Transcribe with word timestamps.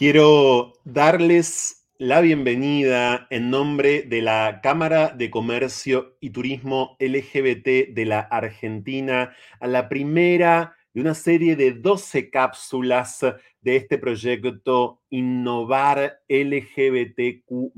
Quiero 0.00 0.72
darles 0.84 1.86
la 1.98 2.22
bienvenida 2.22 3.26
en 3.28 3.50
nombre 3.50 4.00
de 4.00 4.22
la 4.22 4.60
Cámara 4.62 5.10
de 5.10 5.28
Comercio 5.28 6.16
y 6.20 6.30
Turismo 6.30 6.96
LGBT 6.98 7.92
de 7.92 8.04
la 8.06 8.20
Argentina 8.20 9.36
a 9.60 9.66
la 9.66 9.90
primera 9.90 10.74
de 10.94 11.02
una 11.02 11.12
serie 11.12 11.54
de 11.54 11.72
12 11.72 12.30
cápsulas 12.30 13.20
de 13.60 13.76
este 13.76 13.98
proyecto 13.98 15.02
Innovar 15.10 16.22
LGBTQ. 16.30 17.74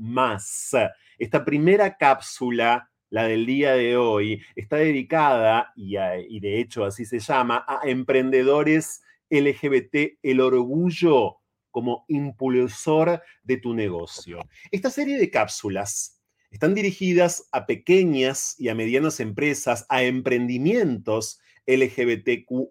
Esta 1.19 1.43
primera 1.43 1.97
cápsula, 1.97 2.89
la 3.09 3.25
del 3.25 3.45
día 3.45 3.73
de 3.73 3.97
hoy, 3.97 4.41
está 4.55 4.77
dedicada, 4.77 5.73
y, 5.75 5.97
y 5.97 6.39
de 6.39 6.61
hecho 6.61 6.85
así 6.85 7.03
se 7.03 7.19
llama, 7.19 7.65
a 7.67 7.81
emprendedores 7.83 9.03
LGBT, 9.29 10.19
el 10.23 10.39
orgullo 10.39 11.42
como 11.73 12.05
impulsor 12.07 13.23
de 13.41 13.57
tu 13.57 13.73
negocio. 13.73 14.39
Esta 14.71 14.91
serie 14.91 15.17
de 15.17 15.31
cápsulas 15.31 16.21
están 16.51 16.75
dirigidas 16.75 17.49
a 17.51 17.65
pequeñas 17.65 18.55
y 18.59 18.69
a 18.69 18.75
medianas 18.75 19.19
empresas, 19.19 19.87
a 19.89 20.03
emprendimientos 20.03 21.41
LGBTQ 21.65 22.69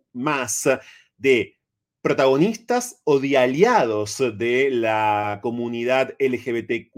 de 1.17 1.59
protagonistas 2.01 3.01
o 3.03 3.19
de 3.19 3.39
aliados 3.39 4.23
de 4.39 4.71
la 4.71 5.41
comunidad 5.43 6.15
LGBTQ 6.21 6.95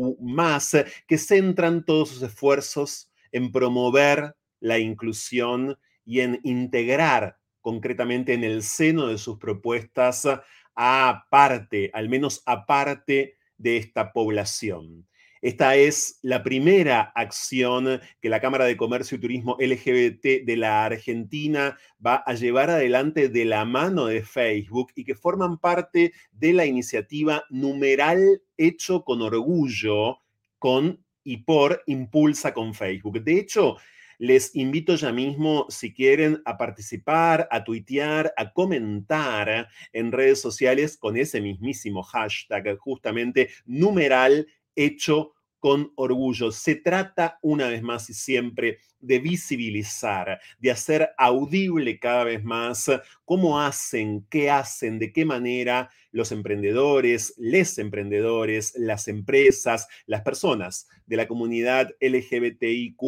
que 1.08 1.18
centran 1.18 1.86
todos 1.86 2.10
sus 2.10 2.22
esfuerzos 2.22 3.10
en 3.32 3.50
promover 3.50 4.36
la 4.60 4.78
inclusión 4.78 5.78
y 6.04 6.20
en 6.20 6.38
integrar 6.44 7.38
concretamente 7.62 8.34
en 8.34 8.44
el 8.44 8.62
seno 8.62 9.06
de 9.06 9.16
sus 9.16 9.38
propuestas 9.38 10.28
aparte, 10.74 11.90
al 11.92 12.08
menos 12.08 12.42
aparte 12.46 13.36
de 13.56 13.76
esta 13.76 14.12
población. 14.12 15.06
Esta 15.44 15.76
es 15.76 16.20
la 16.22 16.42
primera 16.42 17.12
acción 17.14 18.00
que 18.22 18.30
la 18.30 18.40
Cámara 18.40 18.64
de 18.64 18.78
Comercio 18.78 19.18
y 19.18 19.20
Turismo 19.20 19.58
LGBT 19.60 20.46
de 20.46 20.56
la 20.56 20.86
Argentina 20.86 21.76
va 22.04 22.22
a 22.24 22.32
llevar 22.32 22.70
adelante 22.70 23.28
de 23.28 23.44
la 23.44 23.66
mano 23.66 24.06
de 24.06 24.24
Facebook 24.24 24.92
y 24.94 25.04
que 25.04 25.14
forman 25.14 25.58
parte 25.58 26.14
de 26.32 26.54
la 26.54 26.64
iniciativa 26.64 27.44
Numeral 27.50 28.40
Hecho 28.56 29.04
con 29.04 29.20
Orgullo 29.20 30.20
con 30.58 31.04
y 31.24 31.36
por 31.38 31.82
Impulsa 31.88 32.54
con 32.54 32.72
Facebook. 32.72 33.22
De 33.22 33.38
hecho, 33.38 33.76
les 34.18 34.54
invito 34.54 34.96
ya 34.96 35.12
mismo, 35.12 35.66
si 35.68 35.92
quieren, 35.92 36.42
a 36.44 36.56
participar, 36.56 37.48
a 37.50 37.62
tuitear, 37.64 38.32
a 38.36 38.52
comentar 38.52 39.68
en 39.92 40.12
redes 40.12 40.40
sociales 40.40 40.96
con 40.96 41.16
ese 41.16 41.40
mismísimo 41.40 42.02
hashtag, 42.02 42.76
justamente 42.78 43.50
numeral 43.66 44.46
hecho 44.76 45.33
con 45.64 45.94
orgullo. 45.94 46.52
Se 46.52 46.74
trata 46.74 47.38
una 47.40 47.68
vez 47.68 47.80
más 47.80 48.10
y 48.10 48.12
siempre 48.12 48.80
de 49.00 49.18
visibilizar, 49.18 50.38
de 50.58 50.70
hacer 50.70 51.08
audible 51.16 51.98
cada 51.98 52.24
vez 52.24 52.44
más 52.44 52.90
cómo 53.24 53.58
hacen, 53.58 54.26
qué 54.28 54.50
hacen, 54.50 54.98
de 54.98 55.10
qué 55.10 55.24
manera 55.24 55.88
los 56.10 56.32
emprendedores, 56.32 57.32
les 57.38 57.78
emprendedores, 57.78 58.74
las 58.76 59.08
empresas, 59.08 59.88
las 60.04 60.20
personas 60.20 60.86
de 61.06 61.16
la 61.16 61.26
comunidad 61.26 61.92
LGBTIQ 61.98 62.98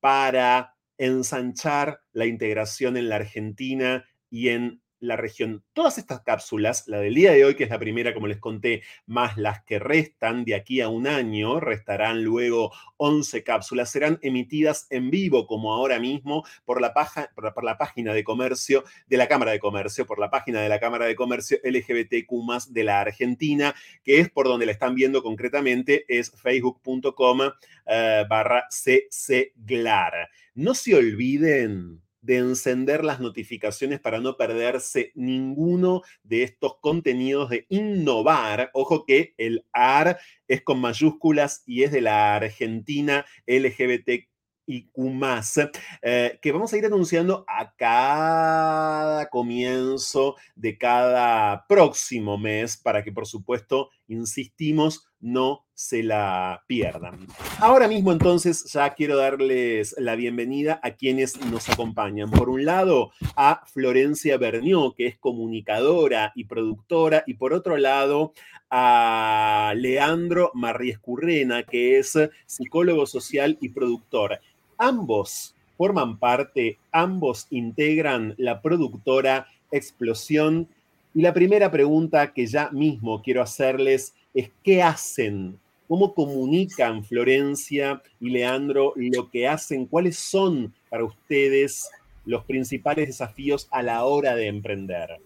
para 0.00 0.74
ensanchar 0.98 2.00
la 2.12 2.26
integración 2.26 2.96
en 2.96 3.08
la 3.08 3.14
Argentina 3.14 4.04
y 4.28 4.48
en 4.48 4.82
la 5.04 5.16
región. 5.16 5.62
Todas 5.72 5.98
estas 5.98 6.22
cápsulas, 6.22 6.88
la 6.88 6.98
del 6.98 7.14
día 7.14 7.32
de 7.32 7.44
hoy, 7.44 7.54
que 7.54 7.64
es 7.64 7.70
la 7.70 7.78
primera, 7.78 8.14
como 8.14 8.26
les 8.26 8.38
conté, 8.38 8.82
más 9.06 9.36
las 9.36 9.62
que 9.64 9.78
restan 9.78 10.44
de 10.44 10.54
aquí 10.54 10.80
a 10.80 10.88
un 10.88 11.06
año, 11.06 11.60
restarán 11.60 12.24
luego 12.24 12.72
11 12.96 13.42
cápsulas, 13.42 13.90
serán 13.90 14.18
emitidas 14.22 14.86
en 14.90 15.10
vivo, 15.10 15.46
como 15.46 15.72
ahora 15.72 15.98
mismo, 15.98 16.44
por 16.64 16.80
la, 16.80 16.92
por 17.34 17.64
la 17.64 17.78
página 17.78 18.12
de 18.14 18.24
comercio 18.24 18.84
de 19.06 19.16
la 19.16 19.28
Cámara 19.28 19.52
de 19.52 19.60
Comercio, 19.60 20.06
por 20.06 20.18
la 20.18 20.30
página 20.30 20.60
de 20.60 20.68
la 20.68 20.80
Cámara 20.80 21.06
de 21.06 21.14
Comercio 21.14 21.58
LGBTQ 21.62 22.34
de 22.68 22.84
la 22.84 23.00
Argentina, 23.00 23.74
que 24.02 24.20
es 24.20 24.30
por 24.30 24.46
donde 24.46 24.66
la 24.66 24.72
están 24.72 24.94
viendo 24.94 25.22
concretamente, 25.22 26.04
es 26.08 26.30
facebook.com 26.30 27.40
eh, 27.86 28.24
barra 28.28 28.66
ccglar. 28.70 30.28
No 30.54 30.74
se 30.74 30.94
olviden 30.94 32.03
de 32.24 32.38
encender 32.38 33.04
las 33.04 33.20
notificaciones 33.20 34.00
para 34.00 34.18
no 34.18 34.36
perderse 34.36 35.12
ninguno 35.14 36.02
de 36.22 36.42
estos 36.42 36.78
contenidos 36.80 37.50
de 37.50 37.66
innovar. 37.68 38.70
Ojo 38.72 39.04
que 39.04 39.34
el 39.36 39.66
AR 39.72 40.18
es 40.48 40.62
con 40.62 40.80
mayúsculas 40.80 41.62
y 41.66 41.82
es 41.82 41.92
de 41.92 42.00
la 42.00 42.36
Argentina 42.36 43.26
LGBT 43.46 44.26
y 44.66 44.88
más, 44.96 45.60
eh, 46.00 46.38
que 46.40 46.52
vamos 46.52 46.72
a 46.72 46.78
ir 46.78 46.86
anunciando 46.86 47.44
a 47.46 47.74
cada 47.76 49.28
comienzo 49.28 50.36
de 50.54 50.78
cada 50.78 51.66
próximo 51.66 52.38
mes 52.38 52.76
para 52.76 53.04
que, 53.04 53.12
por 53.12 53.26
supuesto, 53.26 53.90
insistimos, 54.08 55.06
no 55.24 55.64
se 55.72 56.02
la 56.02 56.62
pierdan. 56.66 57.26
Ahora 57.58 57.88
mismo, 57.88 58.12
entonces, 58.12 58.70
ya 58.70 58.90
quiero 58.90 59.16
darles 59.16 59.94
la 59.98 60.16
bienvenida 60.16 60.78
a 60.82 60.90
quienes 60.90 61.40
nos 61.46 61.68
acompañan. 61.70 62.30
Por 62.30 62.50
un 62.50 62.66
lado, 62.66 63.10
a 63.34 63.62
Florencia 63.66 64.36
Bernió, 64.36 64.94
que 64.94 65.06
es 65.06 65.18
comunicadora 65.18 66.32
y 66.34 66.44
productora, 66.44 67.24
y 67.26 67.34
por 67.34 67.54
otro 67.54 67.78
lado, 67.78 68.34
a 68.70 69.72
Leandro 69.76 70.50
Marriescurrena, 70.52 71.62
que 71.62 71.98
es 71.98 72.18
psicólogo 72.44 73.06
social 73.06 73.56
y 73.62 73.70
productor. 73.70 74.40
Ambos 74.76 75.54
forman 75.78 76.18
parte, 76.18 76.78
ambos 76.92 77.46
integran 77.48 78.34
la 78.36 78.60
productora 78.60 79.48
Explosión. 79.70 80.68
Y 81.14 81.22
la 81.22 81.32
primera 81.32 81.70
pregunta 81.70 82.32
que 82.32 82.46
ya 82.46 82.70
mismo 82.70 83.22
quiero 83.22 83.40
hacerles 83.40 84.14
es, 84.34 84.50
¿qué 84.62 84.82
hacen? 84.82 85.58
¿Cómo 85.88 86.14
comunican 86.14 87.04
Florencia 87.04 88.02
y 88.20 88.30
Leandro 88.30 88.92
lo 88.96 89.30
que 89.30 89.46
hacen? 89.46 89.86
¿Cuáles 89.86 90.18
son 90.18 90.74
para 90.90 91.04
ustedes 91.04 91.88
los 92.24 92.44
principales 92.44 93.06
desafíos 93.06 93.68
a 93.70 93.82
la 93.82 94.04
hora 94.04 94.34
de 94.34 94.48
emprender? 94.48 95.20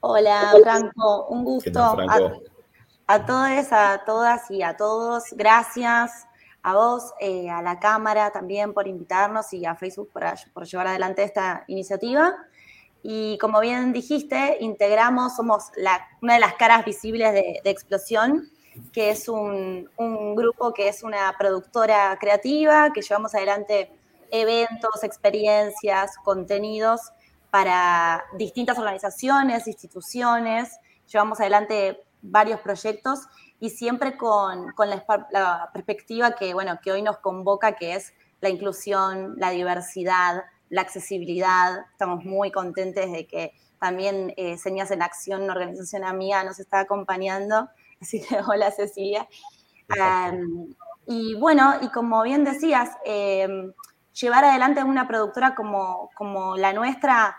Hola, 0.00 0.54
Franco, 0.62 1.26
un 1.28 1.44
gusto. 1.44 1.80
A, 1.80 1.94
a 3.06 3.26
todos, 3.26 3.72
a 3.72 4.02
todas 4.04 4.50
y 4.50 4.62
a 4.62 4.76
todos, 4.76 5.24
gracias 5.32 6.26
a 6.66 6.74
vos, 6.74 7.14
eh, 7.20 7.48
a 7.48 7.62
la 7.62 7.78
Cámara 7.78 8.32
también 8.32 8.74
por 8.74 8.88
invitarnos 8.88 9.52
y 9.52 9.64
a 9.64 9.76
Facebook 9.76 10.10
por, 10.12 10.64
llevar 10.66 10.88
adelante 10.88 11.22
esta 11.22 11.62
iniciativa. 11.68 12.34
Y 13.02 13.38
como 13.38 13.60
bien 13.60 13.92
dijiste, 13.92 14.58
integramos, 14.60 15.36
somos 15.36 15.70
una 16.20 16.34
de 16.34 16.40
las 16.40 16.54
caras 16.54 16.84
visibles 16.84 17.32
de, 17.32 17.60
Explosión, 17.64 18.50
que 18.92 19.10
es 19.10 19.28
un, 19.28 19.88
grupo 20.34 20.74
que 20.74 20.88
es 20.88 21.02
una 21.02 21.34
productora 21.38 22.16
creativa, 22.20 22.92
que 22.92 23.02
llevamos 23.02 23.34
adelante 23.34 23.90
eventos, 24.30 25.04
experiencias, 25.04 26.16
contenidos 26.24 27.00
para 27.50 28.24
distintas 28.36 28.78
organizaciones, 28.78 29.66
instituciones. 29.68 30.78
Llevamos 31.06 31.40
adelante 31.40 32.02
varios 32.22 32.60
proyectos 32.60 33.20
y 33.60 33.70
siempre 33.70 34.16
con, 34.16 34.74
la, 35.30 35.70
perspectiva 35.72 36.32
que, 36.32 36.54
bueno, 36.54 36.78
que 36.82 36.92
hoy 36.92 37.02
nos 37.02 37.18
convoca, 37.18 37.76
que 37.76 37.94
es 37.94 38.12
la 38.40 38.48
inclusión, 38.48 39.34
la 39.38 39.50
diversidad, 39.50 40.44
la 40.70 40.82
accesibilidad. 40.82 41.86
Estamos 41.92 42.24
muy 42.24 42.50
contentes 42.50 43.10
de 43.10 43.26
que 43.26 43.52
también 43.78 44.32
eh, 44.36 44.56
Señas 44.56 44.90
en 44.90 45.02
Acción, 45.02 45.42
una 45.42 45.52
organización 45.52 46.04
amiga, 46.04 46.44
nos 46.44 46.58
está 46.58 46.80
acompañando. 46.80 47.68
Así 48.00 48.20
que 48.20 48.38
hola 48.46 48.70
Cecilia. 48.70 49.26
y 51.06 51.34
bueno, 51.34 51.74
y 51.80 51.88
como 51.88 52.22
bien 52.22 52.44
decías, 52.44 52.90
em, 53.04 53.72
llevar 54.20 54.44
adelante 54.44 54.82
una 54.82 55.06
productora 55.06 55.54
como, 55.54 56.10
como 56.14 56.56
la 56.56 56.72
nuestra 56.72 57.36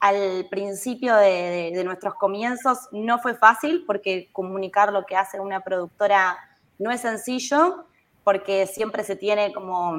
al 0.00 0.46
principio 0.50 1.14
de, 1.14 1.80
nuestros 1.84 2.14
comienzos 2.14 2.88
no 2.90 3.18
fue 3.18 3.34
fácil 3.34 3.84
porque 3.86 4.30
comunicar 4.32 4.92
lo 4.92 5.04
que 5.04 5.14
hace 5.14 5.38
una 5.38 5.60
productora 5.60 6.38
no 6.78 6.90
es 6.90 7.02
sencillo 7.02 7.84
porque 8.24 8.66
siempre 8.66 9.04
se 9.04 9.16
tiene 9.16 9.52
como 9.52 9.94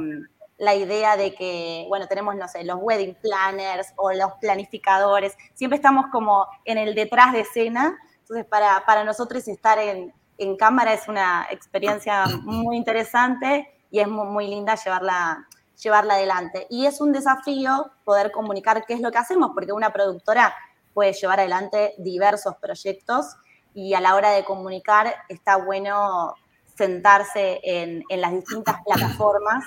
la 0.61 0.75
idea 0.75 1.17
de 1.17 1.33
que, 1.33 1.85
bueno, 1.89 2.05
tenemos, 2.07 2.35
no 2.35 2.47
sé, 2.47 2.63
los 2.63 2.77
wedding 2.79 3.15
planners 3.15 3.93
o 3.95 4.11
los 4.11 4.33
planificadores, 4.39 5.35
siempre 5.55 5.77
estamos 5.77 6.05
como 6.11 6.45
en 6.65 6.77
el 6.77 6.93
detrás 6.93 7.33
de 7.33 7.39
escena, 7.39 7.97
entonces 8.19 8.45
para, 8.45 8.85
para 8.85 9.03
nosotros 9.03 9.47
estar 9.47 9.79
en, 9.79 10.13
en 10.37 10.57
cámara 10.57 10.93
es 10.93 11.07
una 11.07 11.47
experiencia 11.49 12.25
muy 12.43 12.77
interesante 12.77 13.73
y 13.89 14.01
es 14.01 14.07
muy, 14.07 14.47
linda 14.47 14.75
llevarla 14.75 15.47
llevarla 15.81 16.13
adelante. 16.13 16.67
Y 16.69 16.85
es 16.85 17.01
un 17.01 17.11
desafío 17.11 17.91
poder 18.05 18.31
comunicar 18.31 18.85
qué 18.85 18.93
es 18.93 19.01
lo 19.01 19.09
que 19.09 19.17
hacemos, 19.17 19.53
porque 19.55 19.73
una 19.73 19.91
productora 19.91 20.53
puede 20.93 21.13
llevar 21.13 21.39
adelante 21.39 21.95
diversos 21.97 22.53
proyectos 22.61 23.35
y 23.73 23.95
a 23.95 23.99
la 23.99 24.13
hora 24.13 24.29
de 24.29 24.43
comunicar 24.43 25.11
está 25.27 25.55
bueno 25.55 26.35
sentarse 26.77 27.61
en, 27.63 28.03
las 28.09 28.31
distintas 28.31 28.77
plataformas, 28.85 29.63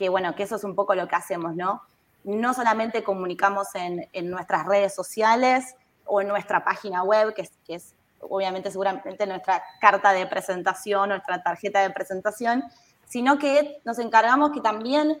que 0.00 0.08
bueno, 0.08 0.34
que 0.34 0.44
eso 0.44 0.56
es 0.56 0.64
un 0.64 0.74
poco 0.74 0.94
lo 0.94 1.06
que 1.06 1.14
hacemos, 1.14 1.54
¿no? 1.54 1.82
No 2.24 2.54
solamente 2.54 3.04
comunicamos 3.04 3.68
en, 3.74 4.30
nuestras 4.30 4.64
redes 4.64 4.94
sociales 4.94 5.76
o 6.06 6.22
en 6.22 6.28
nuestra 6.28 6.64
página 6.64 7.02
web, 7.02 7.34
que 7.34 7.46
es, 7.68 7.94
obviamente 8.18 8.70
seguramente 8.70 9.26
nuestra 9.26 9.62
carta 9.78 10.12
de 10.12 10.26
presentación, 10.26 11.10
nuestra 11.10 11.42
tarjeta 11.42 11.82
de 11.82 11.90
presentación, 11.90 12.64
sino 13.04 13.38
que 13.38 13.82
nos 13.84 13.98
encargamos 13.98 14.52
que 14.52 14.62
también 14.62 15.20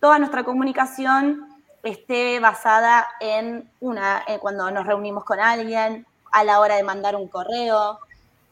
toda 0.00 0.18
nuestra 0.18 0.44
comunicación 0.44 1.48
esté 1.82 2.40
basada 2.40 3.08
en 3.20 3.70
una, 3.80 4.22
cuando 4.40 4.70
nos 4.70 4.86
reunimos 4.86 5.24
con 5.24 5.40
alguien, 5.40 6.06
a 6.30 6.44
la 6.44 6.60
hora 6.60 6.76
de 6.76 6.82
mandar 6.82 7.16
un 7.16 7.26
correo, 7.26 7.98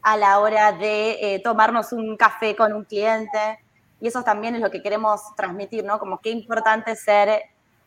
a 0.00 0.16
la 0.16 0.38
hora 0.38 0.72
de 0.72 1.34
eh, 1.34 1.40
tomarnos 1.40 1.92
un 1.92 2.16
café 2.16 2.56
con 2.56 2.72
un 2.72 2.84
cliente. 2.84 3.58
Y 4.00 4.08
eso 4.08 4.22
también 4.22 4.54
es 4.54 4.60
lo 4.60 4.70
que 4.70 4.82
queremos 4.82 5.20
transmitir, 5.36 5.84
¿no? 5.84 5.98
Como 5.98 6.20
qué 6.20 6.30
importante 6.30 6.94
ser 6.94 7.42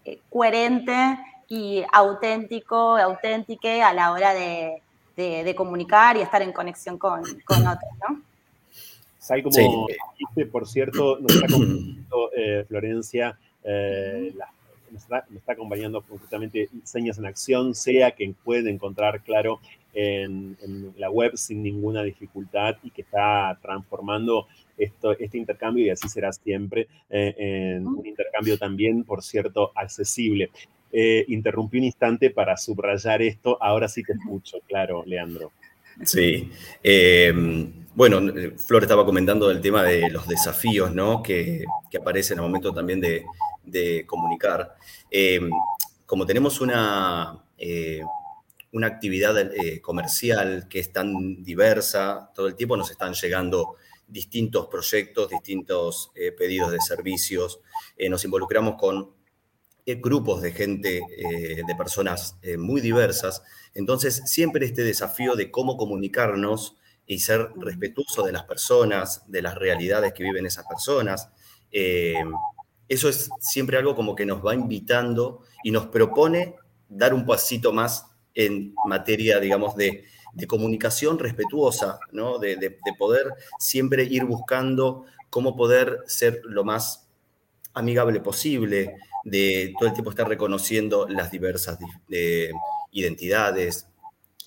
eh, 0.06 0.20
coherente 0.30 1.18
y 1.48 1.84
auténtico, 1.92 2.98
auténtique 2.98 3.82
a 3.82 3.94
la 3.94 4.12
hora 4.12 4.34
de, 4.34 4.82
comunicar 5.56 6.18
y 6.18 6.22
estar 6.22 6.42
en 6.42 6.52
conexión 6.52 6.98
con, 6.98 7.22
con 7.46 7.68
otros, 7.68 7.92
¿no? 8.10 8.22
Sai, 9.20 9.44
como 9.44 9.88
dijiste, 10.18 10.46
por 10.48 10.68
cierto, 10.68 11.20
nos 11.20 11.32
está 11.32 11.46
acompañando 11.46 12.32
eh, 12.36 12.66
Florencia, 12.68 13.38
nos 14.92 15.04
está, 15.04 15.26
acompañando 15.48 16.02
concretamente 16.02 16.70
Señas 16.84 17.18
en 17.18 17.26
Acción, 17.26 17.76
sea 17.76 18.12
que 18.12 18.34
pueden 18.44 18.68
encontrar, 18.68 19.22
claro, 19.22 19.60
en, 19.94 20.58
la 20.98 21.10
web 21.10 21.36
sin 21.36 21.64
ninguna 21.64 22.04
dificultad 22.04 22.76
y 22.84 22.92
que 22.92 23.02
está 23.02 23.58
transformando 23.62 24.48
esto, 24.78 25.12
este 25.18 25.38
intercambio, 25.38 25.86
y 25.86 25.90
así 25.90 26.08
será 26.10 26.32
siempre, 26.32 26.88
eh, 27.10 27.36
en 27.38 27.88
un 27.88 28.06
intercambio 28.06 28.58
también, 28.58 29.04
por 29.04 29.24
cierto, 29.24 29.72
accesible. 29.76 30.50
Eh, 30.92 31.26
interrumpí 31.30 31.78
un 31.78 31.86
instante 31.86 32.30
para 32.32 32.58
subrayar 32.58 33.22
esto, 33.22 33.58
ahora 33.62 33.88
sí 33.88 34.04
te 34.04 34.14
escucho, 34.14 34.60
claro, 34.68 35.04
Leandro. 35.06 35.52
Sí. 36.04 36.50
Em, 36.82 37.86
bueno, 37.94 38.22
Flor 38.58 38.84
estaba 38.84 39.06
comentando 39.06 39.52
el 39.52 39.62
tema 39.62 39.84
de 39.84 40.10
los 40.10 40.28
desafíos 40.28 40.94
¿no? 40.94 41.22
que, 41.22 41.66
que 41.90 41.98
aparecen 41.98 42.40
al 42.40 42.46
momento 42.46 42.74
también 42.74 43.02
de, 43.02 43.26
de 43.66 44.06
comunicar. 44.06 44.76
Em, 45.10 45.50
como 46.06 46.26
tenemos 46.26 46.60
una, 46.62 47.38
eh, 47.58 48.02
una 48.72 48.88
actividad 48.88 49.38
eh, 49.38 49.82
comercial 49.82 50.68
que 50.70 50.80
es 50.80 50.92
tan 50.92 51.44
diversa, 51.44 52.32
todo 52.34 52.48
el 52.48 52.56
tiempo 52.56 52.78
nos 52.78 52.90
están 52.92 53.14
llegando 53.14 53.76
distintos 54.08 54.68
proyectos, 54.68 55.30
distintos 55.30 56.12
eh, 56.16 56.32
pedidos 56.32 56.72
de 56.72 56.80
servicios, 56.80 57.60
eh, 57.98 58.10
nos 58.10 58.24
involucramos 58.26 58.76
con 58.76 59.20
grupos 59.84 60.42
de 60.42 60.52
gente, 60.52 61.02
de 61.68 61.76
personas 61.76 62.38
muy 62.58 62.82
diversas, 62.82 63.42
entonces 63.74 64.22
siempre 64.26 64.64
este 64.66 64.84
desafío 64.84 65.36
de 65.36 65.50
cómo 65.50 65.76
comunicarnos 65.76 66.78
y 67.08 67.20
ser 67.20 67.50
respetuoso 67.58 68.24
de 68.24 68.32
las 68.32 68.44
personas, 68.44 69.30
de 69.30 69.42
las 69.42 69.56
realidades 69.56 70.14
que 70.14 70.24
viven 70.24 70.46
esas 70.46 70.66
personas, 70.68 71.30
eso 71.72 73.10
es 73.10 73.30
siempre 73.40 73.78
algo 73.78 73.96
como 73.96 74.16
que 74.16 74.26
nos 74.26 74.46
va 74.46 74.54
invitando 74.54 75.42
y 75.64 75.72
nos 75.72 75.88
propone 75.88 76.56
dar 76.88 77.14
un 77.14 77.26
pasito 77.26 77.74
más 77.74 78.11
en 78.36 78.74
materia, 78.86 79.40
digamos, 79.40 79.76
de, 79.76 80.06
comunicación 80.48 81.20
respetuosa, 81.20 82.00
¿no? 82.12 82.40
De, 82.40 82.78
poder 82.98 83.34
siempre 83.60 84.04
ir 84.04 84.26
buscando 84.26 85.06
cómo 85.30 85.56
poder 85.56 86.04
ser 86.08 86.42
lo 86.46 86.64
más 86.64 87.10
amigable 87.74 88.20
posible, 88.22 88.96
de 89.24 89.74
todo 89.78 89.90
el 89.90 89.94
tiempo 89.94 90.10
estar 90.10 90.28
reconociendo 90.28 91.08
las 91.08 91.32
diversas 91.32 91.78
identidades, 92.92 93.88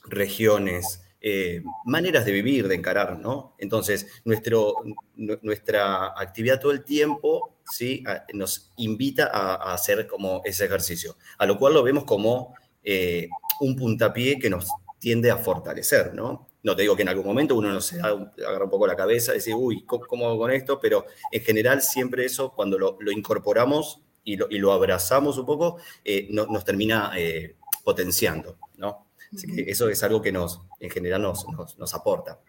regiones, 0.06 1.04
eh, 1.26 1.62
maneras 1.86 2.26
de 2.26 2.32
vivir, 2.32 2.69
de 2.69 2.75
encarar, 2.75 3.19
¿no? 3.19 3.54
Entonces, 3.56 4.06
nuestra 4.25 6.12
actividad 6.16 6.60
todo 6.60 6.72
el 6.72 6.84
tiempo 6.84 7.56
¿sí? 7.64 8.04
nos 8.34 8.70
invita 8.76 9.31
a, 9.32 9.72
hacer 9.72 10.06
como 10.06 10.42
ese 10.44 10.66
ejercicio, 10.66 11.16
a 11.38 11.46
lo 11.46 11.58
cual 11.58 11.72
lo 11.72 11.82
vemos 11.82 12.04
como 12.04 12.54
eh, 12.84 13.28
un 13.60 13.76
puntapié 13.76 14.38
que 14.38 14.50
nos 14.50 14.69
tiende 14.98 15.31
a 15.31 15.36
fortalecer, 15.36 16.14
¿no? 16.14 16.48
No 16.62 16.75
te 16.75 16.82
digo 16.82 16.96
que 16.96 17.02
en 17.02 17.08
algún 17.08 17.26
momento 17.26 17.56
uno 17.56 17.70
no 17.70 17.81
se 17.81 18.00
agarra 18.00 18.64
un 18.64 18.70
poco 18.70 18.86
la 18.86 18.96
cabeza 18.96 19.32
y 19.32 19.36
dice, 19.36 19.54
uy, 19.54 19.84
¿cómo, 19.84 20.26
hago 20.26 20.38
con 20.38 20.50
esto? 20.50 20.81
Pero 20.81 21.04
en 21.31 21.42
general 21.42 21.82
siempre 21.82 22.25
eso, 22.25 22.52
cuando 22.54 22.78
lo, 22.78 22.98
incorporamos 23.12 24.00
y 24.25 24.36
lo, 24.36 24.72
abrazamos 24.72 25.36
un 25.36 25.44
poco, 25.44 25.76
eh, 26.04 26.26
nos 26.31 26.64
termina 26.64 27.12
eh, 27.16 27.56
potenciando, 27.84 28.56
¿no? 28.78 29.06
Así 29.34 29.46
que 29.46 29.70
eso 29.70 29.88
es 29.90 30.02
algo 30.02 30.22
que 30.22 30.32
nos, 30.32 30.62
en 30.81 30.88
general 30.88 31.20
nos, 31.20 31.46
nos 31.76 31.94
aporta. 31.94 32.40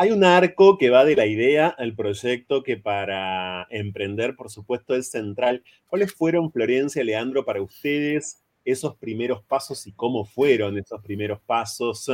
Hay 0.00 0.12
un 0.12 0.22
arco 0.22 0.78
que 0.78 0.90
va 0.90 1.04
de 1.04 1.16
la 1.16 1.26
idea 1.26 1.66
al 1.66 1.96
proyecto 1.96 2.62
que 2.62 2.76
para 2.76 3.66
emprender, 3.68 4.36
por 4.36 4.48
supuesto, 4.48 4.94
es 4.94 5.10
central. 5.10 5.64
¿Cuáles 5.88 6.14
fueron, 6.14 6.52
Florencia, 6.52 7.02
Leandro, 7.02 7.44
para 7.44 7.60
ustedes 7.60 8.44
esos 8.70 8.96
primeros 8.96 9.42
pasos 9.42 9.86
y 9.86 9.92
cómo 9.92 10.24
fueron 10.24 10.76
esos 10.78 11.00
primeros 11.02 11.40
pasos 11.40 12.10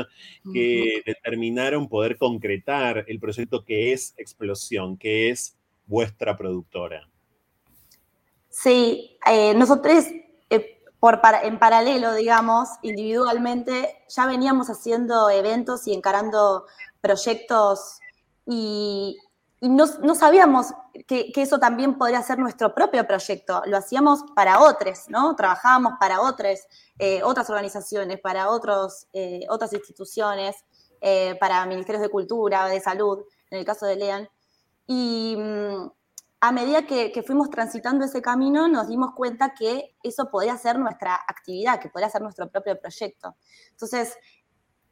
que 0.52 1.02
determinaron 1.04 1.88
poder 1.88 2.16
concretar 2.16 3.04
el 3.08 3.18
proyecto 3.18 3.64
que 3.64 3.92
es 3.92 4.14
Explosión, 4.16 4.96
que 4.96 5.30
es 5.30 5.56
vuestra 5.86 6.36
productora. 6.36 7.08
Sí, 8.48 9.18
eh, 9.26 9.52
nosotros 9.54 10.04
eh, 10.48 10.80
por, 11.00 11.20
en 11.42 11.58
paralelo, 11.58 12.14
digamos, 12.14 12.68
individualmente, 12.82 14.04
ya 14.08 14.26
veníamos 14.26 14.68
haciendo 14.70 15.28
eventos 15.30 15.86
y 15.88 15.92
encarando 15.92 16.66
proyectos 17.00 17.98
y, 18.46 19.16
y 19.64 19.69
no, 19.70 20.14
sabíamos 20.14 20.75
que, 21.06 21.32
eso 21.37 21.58
también 21.58 21.96
podría 21.96 22.22
ser 22.22 22.38
nuestro 22.38 22.75
propio 22.75 23.06
proyecto. 23.06 23.62
Lo 23.64 23.78
hacíamos 23.78 24.22
para 24.37 24.61
otros, 24.61 25.08
¿no? 25.08 25.34
Trabajábamos 25.37 25.94
para 25.99 26.20
otros, 26.20 26.61
eh, 26.99 27.22
otras 27.22 27.49
organizaciones, 27.49 28.20
para 28.20 28.50
otros, 28.50 29.06
eh, 29.14 29.46
otras 29.49 29.72
instituciones, 29.72 30.55
eh, 31.00 31.38
para 31.40 31.64
ministerios 31.64 32.02
de 32.02 32.11
cultura, 32.11 32.67
de 32.67 32.79
salud, 32.79 33.24
en 33.50 33.58
el 33.58 33.65
caso 33.65 33.86
de 33.86 33.96
Lean. 33.96 34.29
Y 34.86 35.34
mm, 35.38 35.91
a 36.41 36.53
medida 36.53 36.86
que, 36.86 37.10
que, 37.10 37.22
fuimos 37.22 37.48
transitando 37.48 38.05
ese 38.05 38.20
camino, 38.20 38.69
nos 38.69 38.88
dimos 38.88 39.15
cuenta 39.15 39.55
que 39.55 39.96
eso 40.03 40.31
podía 40.31 40.58
ser 40.58 40.79
nuestra 40.79 41.15
actividad, 41.15 41.81
que 41.81 41.88
podía 41.88 42.10
ser 42.10 42.20
nuestro 42.20 42.50
propio 42.50 42.79
proyecto. 42.79 43.34
Entonces, 43.70 44.15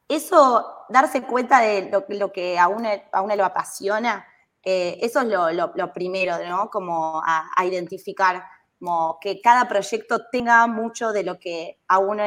eso, 0.09 0.67
darse 0.89 1.25
cuenta 1.25 1.61
de 1.61 1.91
lo, 1.91 2.07
lo 2.09 2.33
que 2.33 2.59
a 2.59 2.69
uno, 2.69 2.89
a 3.13 3.21
uno 3.21 3.37
lo 3.37 3.45
apasiona, 3.45 4.27
eh, 4.65 4.99
eso 5.01 5.21
es 5.21 5.57
lo, 5.57 5.93
primero, 5.93 6.37
¿no? 6.49 6.71
Como 6.71 7.21
a, 7.25 7.65
identificar, 7.65 8.45
como 8.79 9.19
que 9.21 9.41
cada 9.41 9.69
proyecto 9.69 10.27
tenga 10.31 10.67
mucho 10.67 11.13
de 11.13 11.25
lo 11.25 11.39
que 11.39 11.81
a 11.89 11.99
uno 11.99 12.23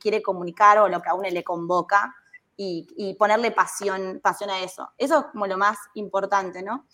quiere 0.00 0.22
comunicar 0.22 0.78
o 0.78 0.88
lo 0.88 1.02
que 1.02 1.10
a 1.10 1.14
uno 1.14 1.28
le 1.28 1.44
convoca 1.44 2.14
y, 2.56 3.14
ponerle 3.18 3.50
pasión, 3.50 4.20
pasión 4.22 4.50
a 4.50 4.60
eso. 4.60 4.90
Eso 4.96 5.18
es 5.18 5.24
como 5.32 5.46
lo 5.46 5.58
más 5.58 5.76
importante, 5.94 6.62
¿no? 6.62 6.86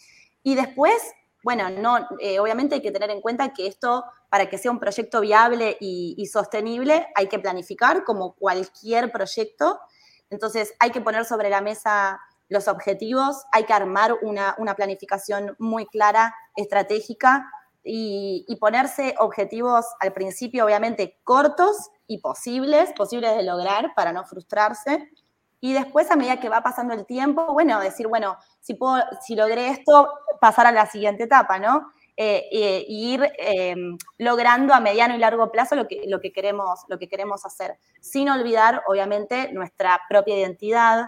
Y 0.43 0.55
después, 0.55 0.95
bueno, 1.45 1.71
no, 1.71 2.09
eh, 2.19 2.41
obviamente 2.41 2.77
hay 2.77 2.83
que 2.83 2.91
tener 2.91 3.11
en 3.11 3.21
cuenta 3.21 3.53
que 3.53 3.67
esto, 3.67 4.05
para 4.29 4.49
que 4.49 4.59
sea 4.59 4.71
un 4.71 4.81
proyecto 4.81 5.21
viable 5.21 5.77
y 5.81 6.27
sostenible, 6.27 7.09
hay 7.15 7.29
que 7.29 7.39
planificar 7.39 8.05
como 8.05 8.35
cualquier 8.35 9.13
proyecto. 9.13 9.79
Entonces, 10.31 10.75
hay 10.79 10.91
que 10.91 11.01
poner 11.01 11.25
sobre 11.25 11.51
la 11.51 11.61
mesa 11.61 12.21
los 12.51 12.69
objetivos, 12.69 13.45
hay 13.53 13.65
que 13.65 13.73
armar 13.73 14.19
una, 14.23 14.55
planificación 14.77 15.57
muy 15.59 15.87
clara, 15.87 16.35
estratégica 16.57 17.51
y, 17.83 18.45
ponerse 18.61 19.15
objetivos 19.19 19.87
al 20.01 20.13
principio, 20.13 20.67
obviamente, 20.67 21.19
cortos 21.25 21.91
y 22.07 22.19
posibles, 22.19 22.93
posibles 22.93 23.37
de 23.37 23.45
lograr 23.45 23.95
para 23.95 24.13
no 24.13 24.25
frustrarse. 24.25 25.09
Y 25.61 25.73
después, 25.73 26.11
a 26.11 26.17
medida 26.17 26.41
que 26.41 26.49
va 26.49 26.63
pasando 26.63 26.93
el 26.93 27.07
tiempo, 27.07 27.53
bueno, 27.53 27.81
decir, 27.81 28.09
bueno, 28.09 28.37
si, 28.61 28.75
puedo, 28.75 29.03
si 29.23 29.37
logré 29.37 29.69
esto, 29.69 30.09
pasar 30.41 30.67
a 30.67 30.73
la 30.73 30.87
siguiente 30.87 31.25
etapa, 31.25 31.59
¿no? 31.59 31.93
Eh, 32.17 32.49
eh, 32.51 32.85
ir 32.89 33.33
em, 33.39 33.97
logrando 34.19 34.75
a 34.75 34.81
mediano 34.81 35.15
y 35.15 35.19
largo 35.19 35.51
plazo 35.53 35.77
lo 35.77 35.87
que, 35.87 36.03
lo, 36.07 36.21
que 36.21 36.33
queremos, 36.33 36.81
lo 36.89 36.99
que 36.99 37.09
queremos 37.09 37.47
hacer, 37.47 37.79
sin 38.01 38.29
olvidar, 38.29 38.83
obviamente, 38.89 39.53
nuestra 39.53 40.01
propia 40.09 40.37
identidad, 40.37 41.07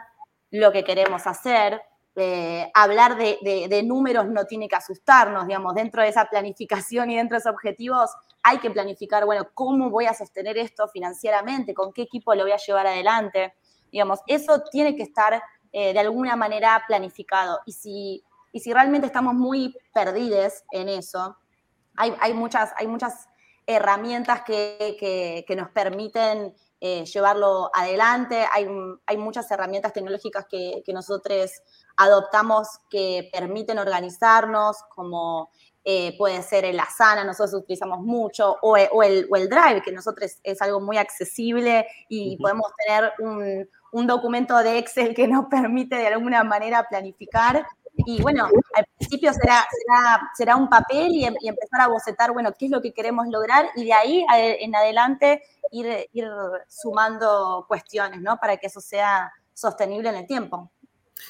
lo 0.53 0.71
que 0.71 0.85
queremos 0.85 1.27
hacer. 1.27 1.83
Eh, 2.15 2.71
hablar 2.75 3.17
de, 3.17 3.83
números 3.85 4.29
no 4.29 4.45
tiene 4.45 4.69
que 4.69 4.77
asustarnos, 4.77 5.47
digamos, 5.47 5.75
dentro 5.75 6.03
de 6.03 6.09
esa 6.09 6.27
planificación 6.27 7.11
y 7.11 7.17
dentro 7.17 7.37
de 7.37 7.41
esos 7.41 7.53
objetivos 7.53 8.11
hay 8.45 8.59
que 8.59 8.71
planificar, 8.71 9.25
bueno, 9.25 9.49
cómo 9.55 9.91
voy 9.91 10.07
a 10.07 10.15
sostener 10.15 10.59
esto 10.59 10.87
financieramente, 10.89 11.75
con 11.75 11.93
qué 11.93 12.03
equipo 12.03 12.35
lo 12.35 12.43
voy 12.43 12.53
a 12.53 12.59
llevar 12.59 12.87
adelante. 12.87 13.55
Digamos, 13.91 14.21
eso 14.27 14.63
tiene 14.71 14.95
que 14.95 15.03
estar 15.03 15.43
de 15.73 15.99
alguna 15.99 16.37
manera 16.37 16.85
planificado. 16.87 17.61
Y 17.67 17.73
si, 17.73 18.25
y 18.53 18.61
si 18.61 18.73
realmente 18.73 19.07
estamos 19.07 19.35
muy 19.35 19.75
perdidos 19.95 20.63
en 20.71 20.89
eso, 20.91 21.37
hay, 21.97 22.15
hay, 22.21 22.35
muchas, 22.35 22.73
hay 22.77 22.87
muchas 22.87 23.29
herramientas 23.67 24.43
que, 24.43 25.45
que, 25.47 25.57
nos 25.57 25.71
permiten 25.71 26.55
llevarlo 26.83 27.71
adelante. 27.73 28.45
Hay, 28.53 28.67
hay, 29.07 29.17
muchas 29.17 29.51
herramientas 29.51 29.93
tecnológicas 29.93 30.47
que, 30.51 30.83
que, 30.85 30.93
nosotros 30.93 31.51
adoptamos 31.97 32.69
que 32.91 33.31
permiten 33.33 33.79
organizarnos, 33.79 34.79
como 34.95 35.51
eh, 35.85 36.17
puede 36.17 36.43
ser 36.43 36.65
el 36.65 36.79
Asana, 36.79 37.25
nosotros 37.25 37.55
utilizamos 37.55 38.01
mucho, 38.01 38.57
o, 38.63 38.77
el, 38.77 38.89
o, 39.29 39.37
el, 39.37 39.49
Drive, 39.49 39.83
que 39.83 39.91
nosotros 39.91 40.39
es 40.45 40.63
algo 40.63 40.81
muy 40.81 40.97
accesible 40.97 41.89
y 42.09 42.37
podemos 42.37 42.71
tener 42.87 43.13
un, 43.19 43.69
un, 43.91 44.07
documento 44.07 44.57
de 44.59 44.79
Excel 44.79 45.13
que 45.13 45.27
nos 45.27 45.47
permite 45.47 45.97
de 45.97 46.07
alguna 46.07 46.45
manera 46.45 46.87
planificar. 46.89 47.67
Y 48.07 48.23
bueno, 48.23 48.49
al 48.75 48.87
principio 48.97 49.33
será, 49.33 49.67
será, 49.71 50.31
será 50.35 50.57
un 50.57 50.69
papel 50.69 51.09
y, 51.11 51.27
y, 51.41 51.49
empezar 51.49 51.81
a 51.81 51.89
bocetar, 51.89 52.31
bueno, 52.33 52.53
qué 52.57 52.67
es 52.67 52.71
lo 52.71 52.81
que 52.81 52.95
queremos 52.95 53.27
lograr 53.27 53.69
y 53.75 53.85
de 53.87 53.93
ahí 53.93 54.25
en 54.31 54.77
adelante 54.77 55.43
ir, 55.73 56.09
ir 56.13 56.29
sumando 56.69 57.65
cuestiones, 57.67 58.21
¿no? 58.21 58.37
Para 58.39 58.57
que 58.57 58.69
eso 58.69 58.81
sea 58.81 59.33
sostenible 59.53 60.09
en 60.09 60.17
el 60.17 60.27
tiempo. 60.27 60.71